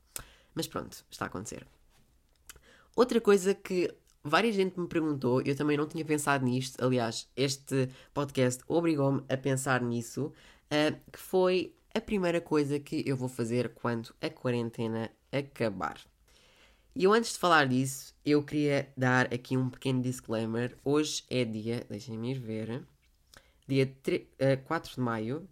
Mas 0.55 0.69
pronto, 0.69 1.03
está 1.11 1.25
a 1.25 1.29
acontecer. 1.29 1.67
Outra 2.95 3.23
coisa 3.23 3.55
que 3.55 3.91
Várias 4.25 4.55
gente 4.55 4.79
me 4.79 4.89
perguntou, 4.89 5.41
eu 5.43 5.57
também 5.57 5.77
não 5.77 5.87
tinha 5.87 6.05
pensado 6.05 6.45
nisto. 6.45 6.83
Aliás, 6.85 7.29
este 7.37 7.89
podcast 8.13 8.63
obrigou-me 8.67 9.23
a 9.29 9.37
pensar 9.37 9.81
nisso. 9.83 10.33
uh, 10.71 11.11
que 11.11 11.19
foi 11.19 11.75
a 11.95 12.01
primeira 12.01 12.41
coisa 12.41 12.79
que 12.79 13.03
eu 13.07 13.17
vou 13.17 13.29
fazer 13.29 13.71
quando 13.75 14.15
a 14.21 14.31
quarentena 14.31 15.11
acabar. 15.33 15.99
E 16.95 17.05
eu 17.05 17.13
antes 17.13 17.33
de 17.33 17.39
falar 17.39 17.67
disso, 17.67 18.15
eu 18.25 18.43
queria 18.43 18.93
dar 18.97 19.33
aqui 19.33 19.57
um 19.57 19.71
pequeno 19.71 20.03
disclaimer. 20.03 20.77
Hoje 20.85 21.25
é 21.31 21.45
dia, 21.45 21.87
deixem-me 21.89 22.33
ir 22.33 22.39
ver, 22.39 22.85
dia 23.67 23.87
3, 24.03 24.23
uh, 24.23 24.65
4 24.65 24.95
de 24.95 25.01
maio. 25.01 25.49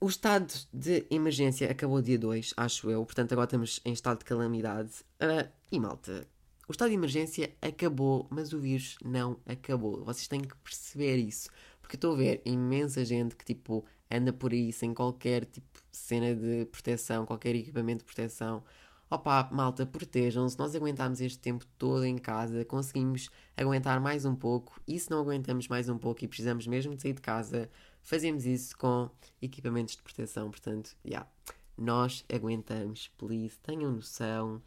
O 0.00 0.08
estado 0.08 0.52
de 0.72 1.06
emergência 1.10 1.70
acabou 1.70 2.02
dia 2.02 2.18
2, 2.18 2.54
acho 2.56 2.90
eu, 2.90 3.04
portanto 3.04 3.32
agora 3.32 3.46
estamos 3.46 3.80
em 3.84 3.92
estado 3.92 4.18
de 4.18 4.24
calamidade. 4.24 4.90
Uh, 5.20 5.48
e 5.70 5.78
malta, 5.78 6.26
o 6.68 6.72
estado 6.72 6.90
de 6.90 6.94
emergência 6.94 7.52
acabou, 7.60 8.26
mas 8.30 8.52
o 8.52 8.58
vírus 8.58 8.96
não 9.04 9.38
acabou. 9.46 10.04
Vocês 10.04 10.28
têm 10.28 10.40
que 10.40 10.56
perceber 10.56 11.16
isso. 11.16 11.50
Porque 11.80 11.96
estou 11.96 12.14
a 12.14 12.16
ver 12.16 12.42
imensa 12.44 13.04
gente 13.04 13.36
que 13.36 13.44
tipo 13.44 13.84
anda 14.10 14.32
por 14.32 14.52
aí 14.52 14.72
sem 14.72 14.94
qualquer 14.94 15.44
tipo 15.46 15.66
cena 15.90 16.34
de 16.34 16.66
proteção, 16.66 17.26
qualquer 17.26 17.54
equipamento 17.54 17.98
de 17.98 18.04
proteção. 18.04 18.62
Opa, 19.10 19.48
malta, 19.52 19.84
protejam-se. 19.84 20.58
Nós 20.58 20.74
aguentámos 20.74 21.20
este 21.20 21.38
tempo 21.38 21.66
todo 21.76 22.04
em 22.04 22.16
casa, 22.16 22.64
conseguimos 22.64 23.28
aguentar 23.56 24.00
mais 24.00 24.24
um 24.24 24.34
pouco. 24.34 24.80
E 24.86 24.98
se 24.98 25.10
não 25.10 25.20
aguentamos 25.20 25.68
mais 25.68 25.88
um 25.88 25.98
pouco 25.98 26.24
e 26.24 26.28
precisamos 26.28 26.66
mesmo 26.66 26.94
de 26.94 27.02
sair 27.02 27.12
de 27.12 27.20
casa, 27.20 27.68
fazemos 28.02 28.46
isso 28.46 28.76
com 28.78 29.10
equipamentos 29.42 29.96
de 29.96 30.02
proteção. 30.02 30.50
Portanto, 30.50 30.96
já, 31.04 31.10
yeah, 31.10 31.30
nós 31.76 32.24
aguentamos, 32.32 33.10
please, 33.18 33.58
tenham 33.62 33.92
noção. 33.92 34.62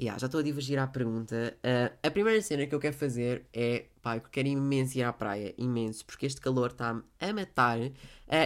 Yeah, 0.00 0.18
já 0.18 0.26
estou 0.26 0.38
a 0.40 0.42
divergir 0.44 0.78
à 0.78 0.86
pergunta. 0.86 1.56
Uh, 1.58 1.96
a 2.06 2.10
primeira 2.10 2.40
cena 2.40 2.66
que 2.66 2.74
eu 2.74 2.78
quero 2.78 2.94
fazer 2.94 3.46
é, 3.52 3.86
pá, 4.00 4.16
eu 4.16 4.20
quero 4.20 4.46
imenso 4.46 4.96
ir 4.96 5.02
à 5.02 5.12
praia, 5.12 5.52
imenso, 5.58 6.06
porque 6.06 6.24
este 6.24 6.40
calor 6.40 6.70
está-me 6.70 7.02
a 7.18 7.32
matar. 7.32 7.80
Uh, 7.80 7.92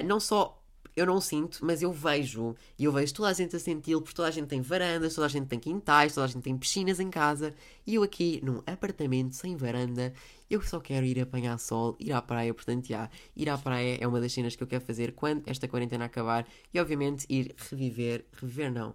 não 0.07 0.19
só 0.19 0.63
eu 0.95 1.07
não 1.07 1.21
sinto, 1.21 1.59
mas 1.63 1.83
eu 1.83 1.93
vejo. 1.93 2.55
E 2.79 2.85
eu 2.85 2.93
vejo 2.93 3.15
toda 3.15 3.29
a 3.29 3.33
gente 3.33 3.57
a 3.57 3.59
senti-lo, 3.59 4.03
porque 4.03 4.15
toda 4.15 4.29
a 4.29 4.31
gente 4.31 4.49
tem 4.49 4.61
varandas, 4.61 5.15
toda 5.15 5.27
a 5.27 5.31
gente 5.31 5.47
tem 5.47 5.59
quintais, 5.59 6.15
toda 6.15 6.27
a 6.27 6.29
gente 6.29 6.43
tem 6.43 6.57
piscinas 6.57 7.01
em 7.01 7.11
casa. 7.11 7.55
E 7.87 7.95
eu 7.95 8.03
aqui, 8.03 8.41
num 8.43 8.63
apartamento 8.67 9.35
sem 9.35 9.57
varanda, 9.57 10.13
eu 10.51 10.61
só 10.63 10.81
quero 10.81 11.07
ir 11.07 11.21
apanhar 11.21 11.59
sol, 11.59 11.97
ir 11.99 12.13
à 12.13 12.21
praia. 12.21 12.53
Portanto, 12.53 12.87
já, 12.89 13.09
ir 13.35 13.49
à 13.49 13.57
praia 13.57 13.99
é 14.01 14.07
uma 14.07 14.21
das 14.21 14.33
cenas 14.33 14.55
que 14.55 14.63
eu 14.63 14.67
quero 14.67 14.85
fazer 14.85 15.13
quando 15.13 15.43
esta 15.47 15.67
quarentena 15.67 16.05
acabar. 16.05 16.47
E, 16.73 16.79
obviamente, 16.79 17.27
ir 17.29 17.55
reviver, 17.57 18.27
reviver 18.33 18.71
não, 18.71 18.95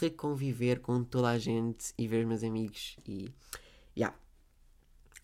reconviver 0.00 0.80
com 0.80 1.02
toda 1.02 1.28
a 1.28 1.38
gente 1.38 1.92
e 1.98 2.06
ver 2.06 2.26
meus 2.26 2.42
amigos. 2.42 2.96
E, 3.06 3.32
já. 3.94 4.06
Yeah. 4.06 4.16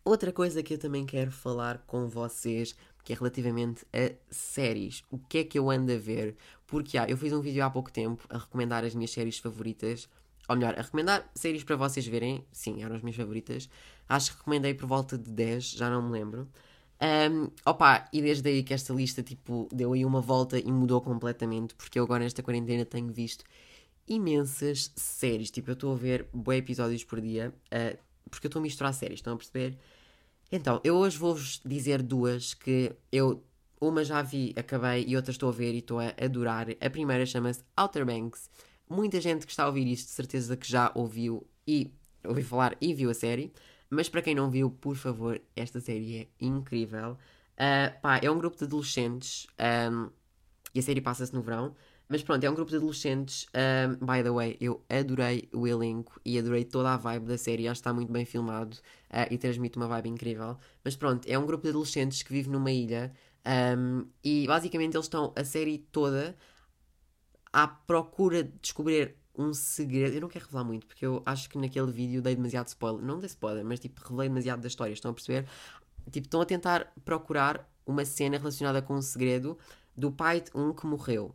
Outra 0.05 0.33
coisa 0.33 0.63
que 0.63 0.75
eu 0.75 0.79
também 0.79 1.05
quero 1.05 1.31
falar 1.31 1.85
com 1.87 2.09
vocês 2.09 2.75
que 3.09 3.15
é 3.15 3.17
relativamente 3.17 3.87
a 3.91 4.13
séries. 4.31 5.03
O 5.11 5.19
que 5.19 5.39
é 5.39 5.45
que 5.45 5.59
eu 5.59 5.71
ando 5.71 5.91
a 5.91 5.97
ver? 5.97 6.37
Porque 6.67 6.99
ah, 6.99 7.07
eu 7.09 7.17
fiz 7.17 7.33
um 7.33 7.41
vídeo 7.41 7.65
há 7.65 7.71
pouco 7.71 7.91
tempo 7.91 8.27
a 8.29 8.37
recomendar 8.37 8.85
as 8.85 8.95
minhas 8.95 9.11
séries 9.11 9.39
favoritas. 9.39 10.09
Ou 10.47 10.55
melhor, 10.55 10.79
a 10.79 10.83
recomendar 10.83 11.27
séries 11.35 11.65
para 11.65 11.75
vocês 11.77 12.07
verem. 12.07 12.45
Sim, 12.53 12.83
eram 12.83 12.97
as 12.97 13.01
minhas 13.01 13.17
favoritas. 13.17 13.69
Acho 14.07 14.33
que 14.33 14.39
recomendei 14.39 14.75
por 14.75 14.87
volta 14.87 15.17
de 15.17 15.31
10, 15.31 15.71
já 15.71 15.89
não 15.89 16.03
me 16.03 16.11
lembro. 16.11 16.47
Um, 17.01 17.49
opa, 17.65 18.07
e 18.13 18.21
desde 18.21 18.47
aí 18.49 18.63
que 18.63 18.75
esta 18.75 18.93
lista 18.93 19.23
tipo, 19.23 19.69
deu 19.73 19.95
aí 19.95 20.05
uma 20.05 20.21
volta 20.21 20.59
e 20.59 20.71
mudou 20.71 21.01
completamente, 21.01 21.75
porque 21.77 21.99
eu 21.99 22.05
agora 22.05 22.25
nesta 22.25 22.43
quarentena 22.43 22.85
tenho 22.85 23.11
visto 23.11 23.43
imensas 24.09 24.93
séries. 24.97 25.51
Tipo, 25.51 25.71
eu 25.71 25.75
estou 25.75 25.93
a 25.93 25.97
ver 25.97 26.27
boi 26.33 26.57
episódios 26.57 27.05
por 27.05 27.21
dia, 27.21 27.55
uh, 27.67 27.99
porque 28.31 28.47
eu 28.47 28.49
estou 28.49 28.61
a 28.61 28.63
misturar 28.63 28.93
séries, 28.95 29.19
estão 29.19 29.35
a 29.35 29.37
perceber? 29.37 29.79
Então, 30.51 30.81
eu 30.83 30.97
hoje 30.97 31.19
vou-vos 31.19 31.61
dizer 31.65 32.03
duas 32.03 32.55
que 32.55 32.93
eu, 33.13 33.45
uma 33.81 34.03
já 34.03 34.23
vi, 34.23 34.55
acabei, 34.57 35.05
e 35.07 35.15
outra 35.15 35.31
estou 35.31 35.51
a 35.51 35.53
ver 35.53 35.75
e 35.75 35.79
estou 35.79 36.01
a 36.01 36.15
adorar. 36.21 36.69
A 36.81 36.91
primeira 36.91 37.27
chama-se 37.27 37.63
Outer 37.77 38.07
Banks. 38.07 38.49
Muita 38.89 39.21
gente 39.21 39.45
que 39.45 39.53
está 39.53 39.65
a 39.65 39.67
ouvir 39.67 39.87
isto, 39.87 40.07
de 40.07 40.13
certeza 40.13 40.57
que 40.57 40.71
já 40.71 40.91
ouviu 40.95 41.47
e 41.67 41.93
ouviu 42.25 42.45
falar 42.45 42.77
e 42.81 42.95
viu 42.95 43.11
a 43.11 43.15
série. 43.15 43.53
Mas 43.91 44.09
para 44.09 44.23
quem 44.23 44.35
não 44.35 44.51
viu, 44.51 44.71
por 44.71 44.97
favor, 44.97 45.41
esta 45.55 45.81
série 45.81 46.17
é 46.17 46.29
incrível. 46.41 47.13
Uh, 47.55 48.01
pá, 48.01 48.19
é 48.23 48.31
um 48.31 48.39
grupo 48.39 48.57
de 48.57 48.65
adolescentes 48.65 49.47
um, 49.91 50.11
e 50.75 50.79
a 50.79 50.83
série 50.83 51.01
passa-se 51.01 51.35
no 51.35 51.43
verão. 51.43 51.75
Mas 52.09 52.23
pronto, 52.23 52.43
é 52.43 52.51
um 52.51 52.55
grupo 52.55 52.71
de 52.71 52.77
adolescentes. 52.79 53.47
Um, 53.55 54.05
by 54.05 54.23
the 54.23 54.31
way, 54.31 54.57
eu 54.61 54.83
adorei 54.89 55.49
o 55.53 55.67
elenco 55.67 56.19
e 56.25 56.39
adorei 56.39 56.65
toda 56.65 56.95
a 56.95 56.97
vibe 56.97 57.27
da 57.27 57.37
série. 57.37 57.69
Acho 57.69 57.81
que 57.81 57.81
está 57.81 57.93
muito 57.93 58.11
bem 58.11 58.25
filmado 58.25 58.77
uh, 59.11 59.31
e 59.31 59.37
transmite 59.37 59.77
uma 59.77 59.87
vibe 59.87 60.09
incrível. 60.09 60.57
Mas 60.83 60.97
pronto, 60.97 61.29
é 61.29 61.39
um 61.39 61.45
grupo 61.45 61.65
de 61.65 61.69
adolescentes 61.69 62.23
que 62.23 62.33
vive 62.33 62.49
numa 62.49 62.71
ilha 62.71 63.13
um, 63.77 64.07
e 64.25 64.47
basicamente 64.47 64.95
eles 64.95 65.05
estão 65.05 65.33
a 65.37 65.45
série 65.45 65.79
toda 65.79 66.35
à 67.53 67.69
procura 67.69 68.43
de 68.43 68.53
descobrir 68.59 69.15
um 69.37 69.53
segredo. 69.53 70.15
Eu 70.15 70.23
não 70.23 70.29
quero 70.29 70.47
revelar 70.47 70.65
muito 70.65 70.87
porque 70.87 71.05
eu 71.05 71.23
acho 71.27 71.49
que 71.51 71.59
naquele 71.59 71.93
vídeo 71.93 72.23
dei 72.23 72.35
demasiado 72.35 72.69
spoiler. 72.69 73.05
Não 73.05 73.19
dei 73.19 73.27
spoiler, 73.27 73.65
mas 73.65 73.81
tipo, 73.81 74.01
revelei 74.03 74.29
demasiado 74.29 74.63
da 74.63 74.69
história. 74.69 74.95
Estão 74.95 75.11
a 75.11 75.15
perceber? 75.15 75.47
Tipo, 76.11 76.27
estão 76.27 76.41
a 76.41 76.47
tentar 76.47 76.91
procurar 77.05 77.71
uma 77.87 78.05
cena 78.07 78.39
relacionada 78.39 78.81
com 78.81 78.95
um 78.95 79.03
segredo 79.03 79.59
do 79.95 80.11
pai 80.11 80.41
de 80.41 80.51
um 80.55 80.73
que 80.73 80.87
morreu 80.87 81.35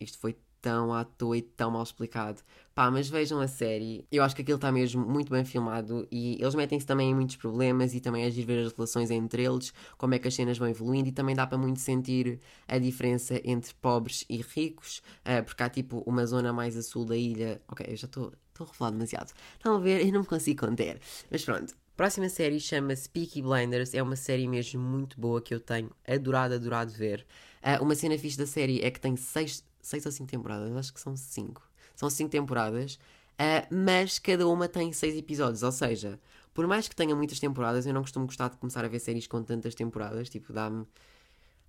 isto 0.00 0.18
foi 0.18 0.36
tão 0.66 0.92
à 0.92 1.04
toa 1.04 1.38
e 1.38 1.42
tão 1.42 1.70
mal 1.70 1.84
explicado. 1.84 2.42
Pá, 2.74 2.90
mas 2.90 3.08
vejam 3.08 3.40
a 3.40 3.46
série. 3.46 4.04
Eu 4.10 4.24
acho 4.24 4.34
que 4.34 4.42
aquilo 4.42 4.56
está 4.56 4.72
mesmo 4.72 5.06
muito 5.06 5.30
bem 5.30 5.44
filmado 5.44 6.06
e 6.10 6.36
eles 6.40 6.56
metem-se 6.56 6.84
também 6.84 7.10
em 7.10 7.14
muitos 7.14 7.36
problemas 7.36 7.94
e 7.94 8.00
também 8.00 8.26
a 8.26 8.30
ver 8.30 8.66
as 8.66 8.72
relações 8.72 9.10
entre 9.12 9.44
eles, 9.44 9.72
como 9.96 10.14
é 10.14 10.18
que 10.18 10.26
as 10.26 10.34
cenas 10.34 10.58
vão 10.58 10.68
evoluindo 10.68 11.08
e 11.08 11.12
também 11.12 11.36
dá 11.36 11.46
para 11.46 11.56
muito 11.56 11.78
sentir 11.78 12.40
a 12.66 12.78
diferença 12.78 13.40
entre 13.44 13.72
pobres 13.74 14.24
e 14.28 14.38
ricos, 14.38 15.02
uh, 15.20 15.44
porque 15.44 15.62
há 15.62 15.68
tipo 15.70 16.02
uma 16.06 16.26
zona 16.26 16.52
mais 16.52 16.76
a 16.76 16.82
sul 16.82 17.04
da 17.04 17.16
ilha. 17.16 17.60
Ok, 17.68 17.86
eu 17.88 17.96
já 17.96 18.06
estou 18.06 18.32
a 18.58 18.64
revelar 18.64 18.90
demasiado. 18.90 19.32
Estão 19.54 19.76
a 19.76 19.78
ver? 19.78 20.04
Eu 20.04 20.12
não 20.12 20.20
me 20.20 20.26
consigo 20.26 20.66
conter. 20.66 21.00
Mas 21.30 21.44
pronto. 21.44 21.76
Próxima 21.96 22.28
série 22.28 22.60
chama-se 22.60 23.08
Peaky 23.08 23.40
Blinders. 23.40 23.94
É 23.94 24.02
uma 24.02 24.16
série 24.16 24.46
mesmo 24.46 24.82
muito 24.82 25.18
boa 25.18 25.40
que 25.40 25.54
eu 25.54 25.60
tenho 25.60 25.90
adorado, 26.06 26.54
adorado 26.54 26.90
ver. 26.90 27.24
Uh, 27.62 27.82
uma 27.82 27.94
cena 27.94 28.18
fixe 28.18 28.36
da 28.36 28.46
série 28.46 28.80
é 28.82 28.90
que 28.90 29.00
tem 29.00 29.16
seis 29.16 29.64
seis 29.86 30.04
ou 30.04 30.12
cinco 30.12 30.30
temporadas, 30.30 30.74
acho 30.76 30.92
que 30.92 31.00
são 31.00 31.16
cinco. 31.16 31.62
São 31.94 32.10
cinco 32.10 32.30
temporadas, 32.30 32.94
uh, 32.94 33.74
mas 33.74 34.18
cada 34.18 34.46
uma 34.46 34.68
tem 34.68 34.92
seis 34.92 35.16
episódios, 35.16 35.62
ou 35.62 35.72
seja, 35.72 36.20
por 36.52 36.66
mais 36.66 36.88
que 36.88 36.96
tenha 36.96 37.14
muitas 37.14 37.38
temporadas, 37.38 37.86
eu 37.86 37.94
não 37.94 38.02
costumo 38.02 38.26
gostar 38.26 38.48
de 38.48 38.56
começar 38.56 38.84
a 38.84 38.88
ver 38.88 38.98
séries 38.98 39.26
com 39.26 39.42
tantas 39.42 39.74
temporadas, 39.74 40.28
tipo, 40.28 40.52
dá-me. 40.52 40.86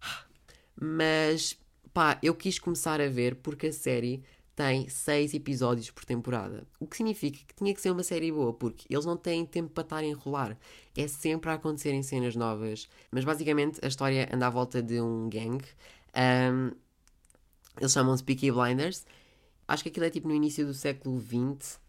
Mas, 0.79 1.57
pá, 1.93 2.19
eu 2.21 2.35
quis 2.35 2.59
começar 2.59 2.99
a 3.01 3.07
ver 3.07 3.35
porque 3.35 3.67
a 3.67 3.73
série 3.73 4.23
tem 4.55 4.89
seis 4.89 5.35
episódios 5.35 5.91
por 5.91 6.03
temporada. 6.03 6.65
O 6.79 6.87
que 6.87 6.97
significa 6.97 7.37
que 7.37 7.53
tinha 7.53 7.71
que 7.75 7.79
ser 7.79 7.91
uma 7.91 8.01
série 8.01 8.31
boa, 8.31 8.51
porque 8.51 8.87
eles 8.89 9.05
não 9.05 9.15
têm 9.15 9.45
tempo 9.45 9.69
para 9.69 9.83
estar 9.83 9.97
a 9.97 10.03
enrolar. 10.03 10.57
É 10.95 11.07
sempre 11.07 11.51
a 11.51 11.53
acontecerem 11.53 12.01
cenas 12.01 12.35
novas. 12.35 12.89
Mas 13.11 13.23
basicamente 13.23 13.79
a 13.83 13.87
história 13.87 14.27
anda 14.33 14.47
à 14.47 14.49
volta 14.49 14.81
de 14.81 14.99
um 14.99 15.29
gang. 15.29 15.63
Um, 16.15 16.71
eles 17.79 17.91
chamam-se 17.91 18.23
Peaky 18.23 18.51
Blinders. 18.51 19.05
Acho 19.67 19.83
que 19.83 19.89
aquilo 19.89 20.05
é 20.05 20.09
tipo 20.09 20.27
no 20.27 20.33
início 20.33 20.65
do 20.65 20.73
século 20.73 21.19
XX, 21.19 21.79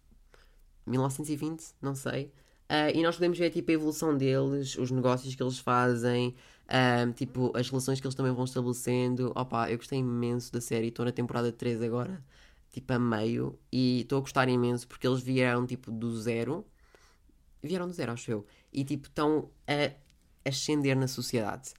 1920, 0.87 1.75
não 1.81 1.95
sei. 1.95 2.33
Uh, 2.69 2.93
e 2.95 3.03
nós 3.03 3.15
podemos 3.15 3.39
ver 3.39 3.51
tipo 3.51 3.71
a 3.71 3.75
evolução 3.75 4.17
deles, 4.17 4.77
os 4.77 4.91
negócios 4.91 5.35
que 5.35 5.43
eles 5.43 5.59
fazem, 5.59 6.35
uh, 6.67 7.11
tipo 7.15 7.51
as 7.57 7.69
relações 7.71 8.01
que 8.01 8.07
eles 8.07 8.15
também 8.15 8.33
vão 8.33 8.45
estabelecendo. 8.45 9.33
Opa, 9.35 9.71
eu 9.71 9.79
gostei 9.79 9.99
imenso 10.01 10.53
da 10.53 10.61
série, 10.61 10.89
estou 10.89 11.05
na 11.05 11.13
temporada 11.13 11.51
3 11.51 11.81
agora, 11.83 12.23
tipo 12.71 12.93
a 12.93 12.99
meio, 12.99 13.59
e 13.73 14.01
estou 14.01 14.19
a 14.19 14.21
gostar 14.21 14.49
imenso 14.49 14.87
porque 14.87 15.07
eles 15.07 15.21
vieram 15.21 15.67
tipo 15.67 15.91
do 15.91 16.15
zero. 16.21 16.67
Vieram 17.63 17.87
do 17.87 17.93
zero, 17.93 18.13
acho 18.13 18.31
eu. 18.31 18.47
E 18.73 18.85
tipo 18.85 19.09
estão 19.09 19.49
a 19.67 19.93
ascender 20.49 20.97
na 20.97 21.09
sociedade. 21.09 21.73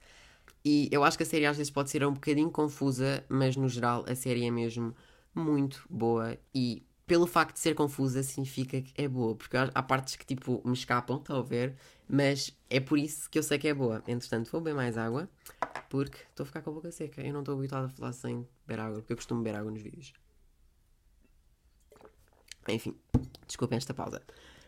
E 0.64 0.88
eu 0.92 1.02
acho 1.04 1.16
que 1.16 1.22
a 1.22 1.26
série 1.26 1.46
às 1.46 1.56
vezes 1.56 1.70
pode 1.70 1.90
ser 1.90 2.04
um 2.04 2.12
bocadinho 2.12 2.50
confusa, 2.50 3.24
mas 3.28 3.56
no 3.56 3.68
geral 3.68 4.04
a 4.06 4.14
série 4.14 4.44
é 4.44 4.50
mesmo 4.50 4.94
muito 5.34 5.84
boa 5.88 6.36
e 6.54 6.84
pelo 7.10 7.26
facto 7.26 7.54
de 7.54 7.60
ser 7.60 7.74
confusa 7.74 8.22
significa 8.22 8.80
que 8.80 8.92
é 8.96 9.08
boa, 9.08 9.34
porque 9.34 9.56
há 9.56 9.82
partes 9.82 10.14
que 10.14 10.24
tipo 10.24 10.62
me 10.64 10.74
escapam, 10.74 11.16
estão 11.16 11.40
a 11.40 11.44
mas 12.08 12.56
é 12.68 12.78
por 12.78 12.98
isso 12.98 13.28
que 13.28 13.36
eu 13.36 13.42
sei 13.42 13.58
que 13.58 13.66
é 13.66 13.74
boa. 13.74 14.00
Entretanto, 14.06 14.48
vou 14.52 14.60
beber 14.60 14.76
mais 14.76 14.96
água, 14.96 15.28
porque 15.88 16.18
estou 16.28 16.44
a 16.44 16.46
ficar 16.46 16.62
com 16.62 16.70
a 16.70 16.72
boca 16.72 16.92
seca. 16.92 17.20
Eu 17.20 17.32
não 17.32 17.40
estou 17.40 17.56
habituado 17.56 17.86
a 17.86 17.88
falar 17.88 18.12
sem 18.12 18.46
beber 18.64 18.80
água, 18.80 18.98
porque 18.98 19.12
eu 19.12 19.16
costumo 19.16 19.42
beber 19.42 19.58
água 19.58 19.72
nos 19.72 19.82
vídeos. 19.82 20.12
Enfim, 22.68 22.96
desculpem 23.44 23.76
esta 23.76 23.92
pausa. 23.92 24.22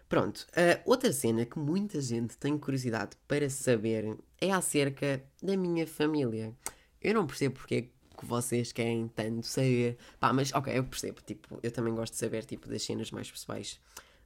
Pronto, 0.08 0.46
uh, 0.50 0.82
outra 0.84 1.12
cena 1.12 1.46
que 1.46 1.60
muita 1.60 2.00
gente 2.00 2.36
tem 2.36 2.58
curiosidade 2.58 3.16
para 3.28 3.48
saber 3.48 4.18
é 4.42 4.50
acerca 4.50 5.22
da 5.40 5.56
minha 5.56 5.86
família. 5.86 6.52
Eu 7.00 7.14
não 7.14 7.26
percebo 7.26 7.54
porque 7.54 7.90
que 8.18 8.26
vocês 8.26 8.72
querem 8.72 9.06
tanto 9.08 9.46
saber. 9.46 9.96
Pá, 10.18 10.32
mas 10.32 10.52
ok, 10.52 10.76
eu 10.76 10.84
percebo. 10.84 11.20
Tipo, 11.24 11.60
eu 11.62 11.70
também 11.70 11.94
gosto 11.94 12.12
de 12.12 12.18
saber 12.18 12.44
tipo, 12.44 12.68
das 12.68 12.82
cenas 12.82 13.10
mais 13.12 13.30
pessoais 13.30 13.80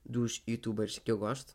dos 0.05 0.43
youtubers 0.49 0.99
que 0.99 1.13
eu 1.13 1.19
gosto. 1.19 1.55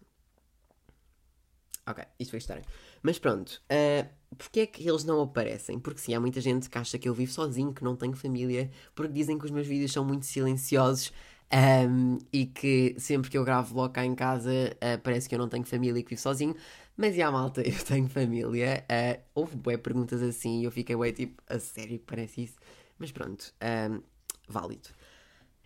Ok, 1.88 2.04
isto 2.20 2.30
foi 2.30 2.38
estranho. 2.38 2.64
Mas 3.02 3.18
pronto, 3.18 3.60
uh, 3.72 4.36
porquê 4.38 4.62
é 4.62 4.66
que 4.68 4.88
eles 4.88 5.04
não 5.04 5.20
aparecem? 5.22 5.80
Porque 5.80 6.00
sim, 6.00 6.14
há 6.14 6.20
muita 6.20 6.40
gente 6.40 6.70
que 6.70 6.78
acha 6.78 7.00
que 7.00 7.10
eu 7.10 7.14
vivo 7.16 7.32
sozinho, 7.32 7.74
que 7.74 7.84
não 7.84 7.96
tenho 7.96 8.16
família, 8.16 8.70
porque 8.94 9.12
dizem 9.12 9.40
que 9.40 9.46
os 9.46 9.52
meus 9.52 9.66
vídeos 9.66 9.92
são 9.92 10.06
muito 10.06 10.28
silenciosos 10.28 11.12
um, 11.54 12.18
e 12.32 12.46
que 12.46 12.96
sempre 12.98 13.30
que 13.30 13.38
eu 13.38 13.44
gravo 13.44 13.74
vlog 13.74 13.94
cá 13.94 14.06
em 14.06 14.16
casa 14.16 14.52
uh, 14.52 15.02
parece 15.04 15.28
que 15.28 15.36
eu 15.36 15.40
não 15.40 15.50
tenho 15.50 15.66
família 15.66 16.00
e 16.00 16.04
que 16.04 16.12
vivo 16.12 16.22
sozinho. 16.22 16.56
Mas 16.96 17.16
e 17.16 17.22
a 17.22 17.32
malta, 17.32 17.62
eu 17.68 17.84
tenho 17.84 18.10
família. 18.10 18.86
Uh, 18.90 19.22
houve 19.34 19.56
bué 19.56 19.78
perguntas 19.78 20.22
assim 20.22 20.62
e 20.62 20.64
eu 20.66 20.72
fiquei 20.72 20.96
bué 20.96 21.12
tipo, 21.12 21.42
a 21.48 21.60
sério, 21.60 22.00
parece 22.06 22.44
isso. 22.44 22.56
Mas 22.98 23.12
pronto, 23.12 23.54
um, 23.92 24.02
válido. 24.48 24.90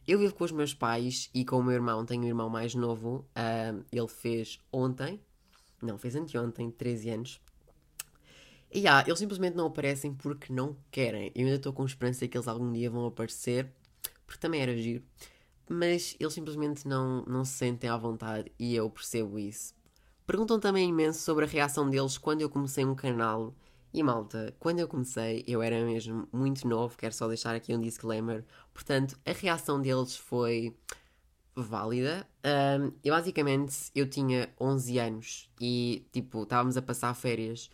Eu 0.07 0.19
vivo 0.19 0.35
com 0.35 0.43
os 0.43 0.51
meus 0.51 0.73
pais 0.73 1.29
e 1.33 1.43
com 1.43 1.57
o 1.57 1.63
meu 1.63 1.73
irmão, 1.73 2.05
tenho 2.05 2.23
um 2.23 2.27
irmão 2.27 2.49
mais 2.49 2.75
novo. 2.75 3.25
Um, 3.35 3.83
ele 3.91 4.07
fez 4.07 4.59
ontem, 4.71 5.19
não, 5.81 5.97
fez 5.97 6.15
anteontem, 6.15 6.69
13 6.69 7.09
anos. 7.09 7.41
E 8.71 8.79
yeah, 8.79 9.07
eles 9.07 9.19
simplesmente 9.19 9.55
não 9.55 9.67
aparecem 9.67 10.13
porque 10.13 10.51
não 10.51 10.75
querem. 10.91 11.31
Eu 11.33 11.45
ainda 11.45 11.55
estou 11.55 11.73
com 11.73 11.85
esperança 11.85 12.27
que 12.27 12.37
eles 12.37 12.47
algum 12.47 12.71
dia 12.71 12.89
vão 12.89 13.05
aparecer, 13.05 13.71
porque 14.25 14.39
também 14.39 14.61
era 14.61 14.75
giro. 14.77 15.03
Mas 15.67 16.15
eles 16.19 16.33
simplesmente 16.33 16.87
não, 16.87 17.23
não 17.25 17.43
se 17.43 17.53
sentem 17.53 17.89
à 17.89 17.97
vontade 17.97 18.51
e 18.59 18.75
eu 18.75 18.89
percebo 18.89 19.39
isso. 19.39 19.73
Perguntam 20.25 20.59
também 20.59 20.89
imenso 20.89 21.19
sobre 21.19 21.45
a 21.45 21.47
reação 21.47 21.89
deles 21.89 22.17
quando 22.17 22.41
eu 22.41 22.49
comecei 22.49 22.83
um 22.83 22.95
canal. 22.95 23.53
E 23.93 24.03
malta, 24.03 24.53
quando 24.59 24.79
eu 24.79 24.87
comecei, 24.87 25.43
eu 25.47 25.61
era 25.61 25.83
mesmo 25.85 26.27
muito 26.33 26.67
novo, 26.67 26.97
quero 26.97 27.13
só 27.13 27.27
deixar 27.27 27.55
aqui 27.55 27.73
um 27.73 27.79
disclaimer. 27.79 28.43
Portanto, 28.73 29.17
a 29.25 29.31
reação 29.31 29.81
deles 29.81 30.17
foi 30.17 30.75
válida. 31.55 32.27
Um, 32.43 32.91
e 33.03 33.09
basicamente, 33.09 33.91
eu 33.95 34.09
tinha 34.09 34.49
11 34.59 34.99
anos 34.99 35.49
e, 35.61 36.05
tipo, 36.11 36.43
estávamos 36.43 36.75
a 36.75 36.81
passar 36.81 37.13
férias. 37.13 37.69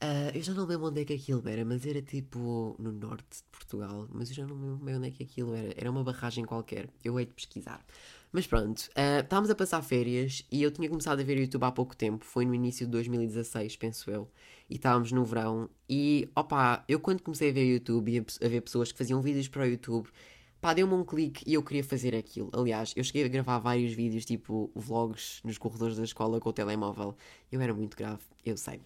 Uh, 0.00 0.30
eu 0.32 0.42
já 0.42 0.54
não 0.54 0.64
lembro 0.64 0.86
onde 0.86 1.00
é 1.00 1.04
que 1.04 1.12
aquilo 1.12 1.42
era, 1.48 1.64
mas 1.64 1.84
era 1.84 2.00
tipo 2.00 2.76
no 2.78 2.92
norte 2.92 3.38
de 3.38 3.42
Portugal. 3.50 4.08
Mas 4.12 4.28
eu 4.28 4.36
já 4.36 4.46
não 4.46 4.54
lembro 4.54 4.84
bem 4.84 4.96
onde 4.96 5.08
é 5.08 5.10
que 5.10 5.24
aquilo 5.24 5.54
era. 5.54 5.74
Era 5.76 5.90
uma 5.90 6.04
barragem 6.04 6.44
qualquer. 6.44 6.88
Eu 7.02 7.18
hei 7.18 7.26
de 7.26 7.32
pesquisar. 7.32 7.84
Mas 8.30 8.46
pronto, 8.46 8.78
uh, 8.78 9.20
estávamos 9.22 9.50
a 9.50 9.54
passar 9.54 9.82
férias 9.82 10.44
e 10.52 10.62
eu 10.62 10.70
tinha 10.70 10.88
começado 10.88 11.18
a 11.18 11.24
ver 11.24 11.38
YouTube 11.38 11.64
há 11.64 11.72
pouco 11.72 11.96
tempo. 11.96 12.24
Foi 12.24 12.44
no 12.44 12.54
início 12.54 12.86
de 12.86 12.92
2016, 12.92 13.76
penso 13.76 14.10
eu. 14.10 14.30
E 14.70 14.76
estávamos 14.76 15.10
no 15.10 15.24
verão. 15.24 15.68
E 15.88 16.28
opa, 16.36 16.84
eu 16.86 17.00
quando 17.00 17.22
comecei 17.22 17.50
a 17.50 17.52
ver 17.52 17.64
YouTube 17.64 18.12
e 18.12 18.18
a, 18.20 18.46
a 18.46 18.48
ver 18.48 18.60
pessoas 18.60 18.92
que 18.92 18.98
faziam 18.98 19.20
vídeos 19.20 19.48
para 19.48 19.62
o 19.62 19.66
YouTube 19.66 20.08
pá, 20.60 20.74
deu-me 20.74 20.94
um 20.94 21.04
clique 21.04 21.44
e 21.46 21.54
eu 21.54 21.62
queria 21.62 21.84
fazer 21.84 22.14
aquilo. 22.14 22.50
Aliás, 22.52 22.92
eu 22.96 23.04
cheguei 23.04 23.24
a 23.24 23.28
gravar 23.28 23.58
vários 23.58 23.92
vídeos, 23.92 24.24
tipo 24.24 24.70
vlogs 24.74 25.40
nos 25.44 25.58
corredores 25.58 25.96
da 25.96 26.04
escola 26.04 26.40
com 26.40 26.48
o 26.50 26.52
telemóvel. 26.52 27.16
Eu 27.50 27.60
era 27.60 27.74
muito 27.74 27.96
grave, 27.96 28.22
eu 28.44 28.56
sei. 28.56 28.80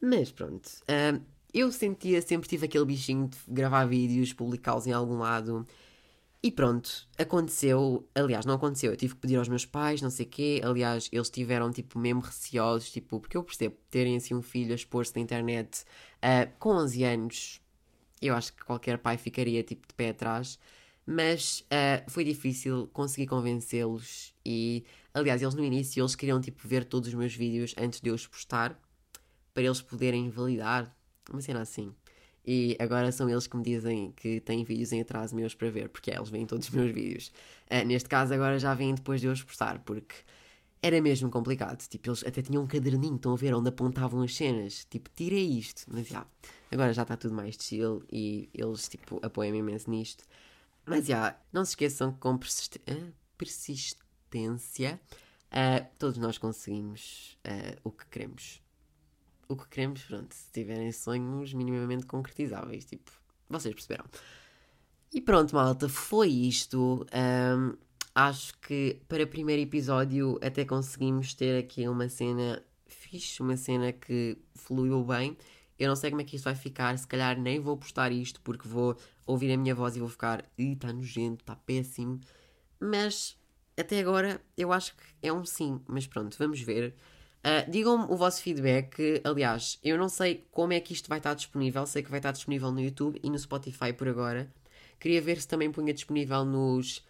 Mas 0.00 0.30
pronto, 0.30 0.66
uh, 0.66 1.20
eu 1.52 1.72
sentia, 1.72 2.20
sempre 2.22 2.48
tive 2.48 2.66
aquele 2.66 2.84
bichinho 2.84 3.28
de 3.28 3.38
gravar 3.48 3.86
vídeos, 3.86 4.32
publicá-los 4.32 4.86
em 4.86 4.92
algum 4.92 5.18
lado. 5.18 5.66
E 6.42 6.52
pronto, 6.52 7.08
aconteceu. 7.18 8.06
Aliás, 8.14 8.44
não 8.46 8.54
aconteceu. 8.54 8.92
Eu 8.92 8.96
tive 8.96 9.14
que 9.14 9.20
pedir 9.20 9.36
aos 9.36 9.48
meus 9.48 9.64
pais, 9.64 10.02
não 10.02 10.10
sei 10.10 10.26
o 10.26 10.28
quê. 10.28 10.60
Aliás, 10.62 11.08
eles 11.10 11.30
tiveram, 11.30 11.70
tipo, 11.72 11.98
mesmo 11.98 12.20
receosos, 12.20 12.92
tipo, 12.92 13.18
porque 13.18 13.36
eu 13.36 13.42
percebo, 13.42 13.76
terem 13.90 14.16
assim 14.16 14.34
um 14.34 14.42
filho 14.42 14.72
a 14.72 14.74
expor-se 14.76 15.14
na 15.16 15.22
internet 15.22 15.82
uh, 16.18 16.52
com 16.58 16.70
11 16.70 17.04
anos, 17.04 17.60
eu 18.22 18.34
acho 18.34 18.52
que 18.52 18.64
qualquer 18.64 18.98
pai 18.98 19.16
ficaria, 19.16 19.62
tipo, 19.62 19.88
de 19.88 19.94
pé 19.94 20.10
atrás 20.10 20.58
mas 21.06 21.60
uh, 21.60 22.10
foi 22.10 22.24
difícil 22.24 22.90
conseguir 22.92 23.28
convencê-los 23.28 24.34
e, 24.44 24.84
aliás, 25.14 25.40
eles 25.40 25.54
no 25.54 25.64
início 25.64 26.02
eles 26.02 26.16
queriam 26.16 26.40
tipo 26.40 26.66
ver 26.66 26.84
todos 26.84 27.08
os 27.08 27.14
meus 27.14 27.32
vídeos 27.32 27.74
antes 27.78 28.00
de 28.00 28.10
eu 28.10 28.14
os 28.14 28.26
postar 28.26 28.76
para 29.56 29.64
eles 29.64 29.80
poderem 29.80 30.28
validar, 30.28 30.94
uma 31.30 31.40
cena 31.40 31.62
assim. 31.62 31.94
E 32.46 32.76
agora 32.78 33.10
são 33.10 33.26
eles 33.26 33.46
que 33.46 33.56
me 33.56 33.62
dizem 33.62 34.12
que 34.12 34.38
têm 34.38 34.62
vídeos 34.62 34.92
em 34.92 35.00
atraso 35.00 35.34
meus 35.34 35.54
para 35.54 35.70
ver, 35.70 35.88
porque 35.88 36.10
é, 36.10 36.16
eles 36.16 36.28
veem 36.28 36.44
todos 36.44 36.68
os 36.68 36.74
meus 36.74 36.92
vídeos. 36.92 37.32
Uh, 37.70 37.82
neste 37.86 38.06
caso, 38.06 38.34
agora 38.34 38.58
já 38.58 38.74
vêm 38.74 38.94
depois 38.94 39.18
de 39.18 39.28
eu 39.28 39.32
os 39.32 39.42
postar, 39.42 39.78
porque 39.78 40.14
era 40.82 41.00
mesmo 41.00 41.30
complicado. 41.30 41.78
Tipo, 41.88 42.10
eles 42.10 42.22
até 42.22 42.42
tinham 42.42 42.64
um 42.64 42.66
caderninho, 42.66 43.16
estão 43.16 43.32
a 43.32 43.36
ver, 43.36 43.54
onde 43.54 43.70
apontavam 43.70 44.20
as 44.20 44.34
cenas. 44.34 44.84
Tipo, 44.90 45.08
tirei 45.16 45.48
isto. 45.48 45.84
Mas 45.88 46.06
já, 46.06 46.26
agora 46.70 46.92
já 46.92 47.00
está 47.00 47.16
tudo 47.16 47.34
mais 47.34 47.56
chill 47.58 48.04
e 48.12 48.50
eles, 48.52 48.86
tipo, 48.90 49.18
apoiam-me 49.24 49.60
imenso 49.60 49.88
nisto. 49.90 50.22
Mas 50.84 51.06
já, 51.06 51.34
não 51.50 51.64
se 51.64 51.70
esqueçam 51.70 52.12
que 52.12 52.18
com 52.18 52.38
persistência 53.38 55.00
uh, 55.46 55.86
todos 55.98 56.18
nós 56.18 56.36
conseguimos 56.36 57.38
uh, 57.46 57.80
o 57.82 57.90
que 57.90 58.04
queremos. 58.08 58.65
O 59.48 59.56
que 59.56 59.68
queremos, 59.68 60.02
pronto, 60.02 60.34
se 60.34 60.50
tiverem 60.52 60.90
sonhos 60.90 61.52
minimamente 61.52 62.06
concretizáveis, 62.06 62.84
tipo, 62.84 63.10
vocês 63.48 63.74
perceberam. 63.74 64.04
E 65.12 65.20
pronto, 65.20 65.54
malta, 65.54 65.88
foi 65.88 66.28
isto. 66.28 67.06
Um, 67.14 67.76
acho 68.14 68.58
que 68.58 69.00
para 69.08 69.24
o 69.24 69.26
primeiro 69.26 69.62
episódio 69.62 70.38
até 70.42 70.64
conseguimos 70.64 71.34
ter 71.34 71.58
aqui 71.58 71.86
uma 71.88 72.08
cena 72.08 72.62
fixe, 72.86 73.40
uma 73.40 73.56
cena 73.56 73.92
que 73.92 74.36
fluiu 74.54 75.04
bem. 75.04 75.36
Eu 75.78 75.88
não 75.88 75.96
sei 75.96 76.10
como 76.10 76.22
é 76.22 76.24
que 76.24 76.36
isto 76.36 76.44
vai 76.44 76.54
ficar, 76.54 76.98
se 76.98 77.06
calhar 77.06 77.38
nem 77.38 77.60
vou 77.60 77.76
postar 77.76 78.10
isto 78.10 78.40
porque 78.40 78.66
vou 78.66 78.96
ouvir 79.26 79.52
a 79.52 79.56
minha 79.56 79.74
voz 79.74 79.94
e 79.96 80.00
vou 80.00 80.08
ficar, 80.08 80.44
ih, 80.56 80.72
está 80.72 80.92
nojento, 80.92 81.42
está 81.42 81.54
péssimo. 81.54 82.20
Mas 82.80 83.36
até 83.76 84.00
agora 84.00 84.40
eu 84.56 84.72
acho 84.72 84.96
que 84.96 85.02
é 85.22 85.32
um 85.32 85.44
sim, 85.44 85.80
mas 85.86 86.06
pronto, 86.06 86.36
vamos 86.38 86.60
ver. 86.60 86.94
Uh, 87.46 87.70
Digam-me 87.70 88.06
o 88.12 88.16
vosso 88.16 88.42
feedback. 88.42 89.22
Aliás, 89.22 89.78
eu 89.84 89.96
não 89.96 90.08
sei 90.08 90.44
como 90.50 90.72
é 90.72 90.80
que 90.80 90.92
isto 90.92 91.08
vai 91.08 91.18
estar 91.18 91.32
disponível. 91.34 91.86
Sei 91.86 92.02
que 92.02 92.10
vai 92.10 92.18
estar 92.18 92.32
disponível 92.32 92.72
no 92.72 92.80
YouTube 92.80 93.20
e 93.22 93.30
no 93.30 93.38
Spotify 93.38 93.92
por 93.92 94.08
agora. 94.08 94.52
Queria 94.98 95.22
ver 95.22 95.40
se 95.40 95.46
também 95.46 95.70
punha 95.70 95.94
disponível 95.94 96.44
nos 96.44 97.04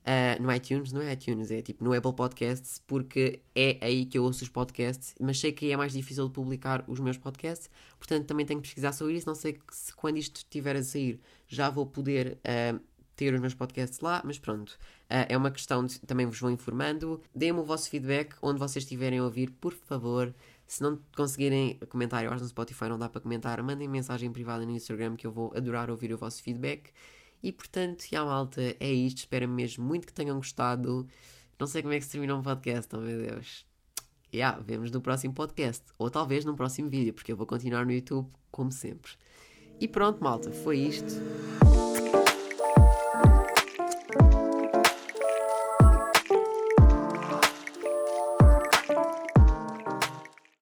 Uh, 0.00 0.42
no 0.42 0.50
iTunes, 0.50 0.92
não 0.92 1.02
é 1.02 1.12
iTunes, 1.12 1.50
é 1.50 1.60
tipo 1.60 1.84
no 1.84 1.92
Apple 1.92 2.14
Podcasts, 2.14 2.82
porque 2.86 3.42
é 3.54 3.76
aí 3.82 4.06
que 4.06 4.16
eu 4.16 4.24
ouço 4.24 4.42
os 4.42 4.48
podcasts, 4.48 5.14
mas 5.20 5.38
sei 5.38 5.52
que 5.52 5.70
é 5.70 5.76
mais 5.76 5.92
difícil 5.92 6.26
de 6.26 6.32
publicar 6.32 6.82
os 6.88 6.98
meus 6.98 7.18
podcasts, 7.18 7.68
portanto 7.98 8.26
também 8.26 8.46
tenho 8.46 8.60
que 8.62 8.68
pesquisar 8.68 8.92
sobre 8.92 9.14
isso. 9.14 9.26
Não 9.26 9.34
sei 9.34 9.60
se 9.70 9.94
quando 9.94 10.16
isto 10.16 10.36
estiver 10.36 10.74
a 10.74 10.82
sair 10.82 11.20
já 11.46 11.68
vou 11.68 11.84
poder 11.84 12.38
uh, 12.38 12.80
ter 13.20 13.34
os 13.34 13.40
meus 13.40 13.52
podcasts 13.52 14.00
lá, 14.00 14.22
mas 14.24 14.38
pronto, 14.38 14.70
uh, 14.70 15.28
é 15.28 15.36
uma 15.36 15.50
questão 15.50 15.84
de 15.84 16.00
também 16.00 16.24
vos 16.24 16.40
vou 16.40 16.50
informando. 16.50 17.20
Deem-me 17.34 17.60
o 17.60 17.64
vosso 17.64 17.90
feedback 17.90 18.34
onde 18.40 18.58
vocês 18.58 18.82
estiverem 18.82 19.18
a 19.18 19.24
ouvir, 19.24 19.50
por 19.50 19.74
favor. 19.74 20.34
Se 20.66 20.82
não 20.82 20.98
conseguirem 21.14 21.78
comentar, 21.90 22.24
eu 22.24 22.30
acho 22.32 22.42
no 22.42 22.48
Spotify 22.48 22.88
não 22.88 22.98
dá 22.98 23.10
para 23.10 23.20
comentar, 23.20 23.62
mandem 23.62 23.86
mensagem 23.86 24.32
privada 24.32 24.64
no 24.64 24.70
Instagram 24.70 25.16
que 25.16 25.26
eu 25.26 25.30
vou 25.30 25.52
adorar 25.54 25.90
ouvir 25.90 26.14
o 26.14 26.16
vosso 26.16 26.42
feedback. 26.42 26.90
E 27.42 27.52
portanto, 27.52 28.06
já 28.10 28.24
malta, 28.24 28.62
é 28.80 28.90
isto. 28.90 29.18
Espero 29.18 29.46
mesmo 29.46 29.84
muito 29.84 30.06
que 30.06 30.14
tenham 30.14 30.36
gostado. 30.36 31.06
Não 31.58 31.66
sei 31.66 31.82
como 31.82 31.92
é 31.92 31.98
que 31.98 32.04
se 32.06 32.12
termina 32.12 32.34
um 32.34 32.42
podcast, 32.42 32.96
oh 32.96 33.00
meu 33.00 33.18
Deus. 33.18 33.66
Já, 34.32 34.38
yeah, 34.38 34.62
vemos 34.62 34.90
no 34.90 35.02
próximo 35.02 35.34
podcast. 35.34 35.84
Ou 35.98 36.08
talvez 36.08 36.44
no 36.44 36.56
próximo 36.56 36.88
vídeo, 36.88 37.12
porque 37.12 37.32
eu 37.32 37.36
vou 37.36 37.46
continuar 37.46 37.84
no 37.84 37.92
YouTube 37.92 38.30
como 38.50 38.72
sempre. 38.72 39.12
E 39.78 39.86
pronto, 39.86 40.22
malta, 40.22 40.50
foi 40.50 40.78
isto. 40.78 41.14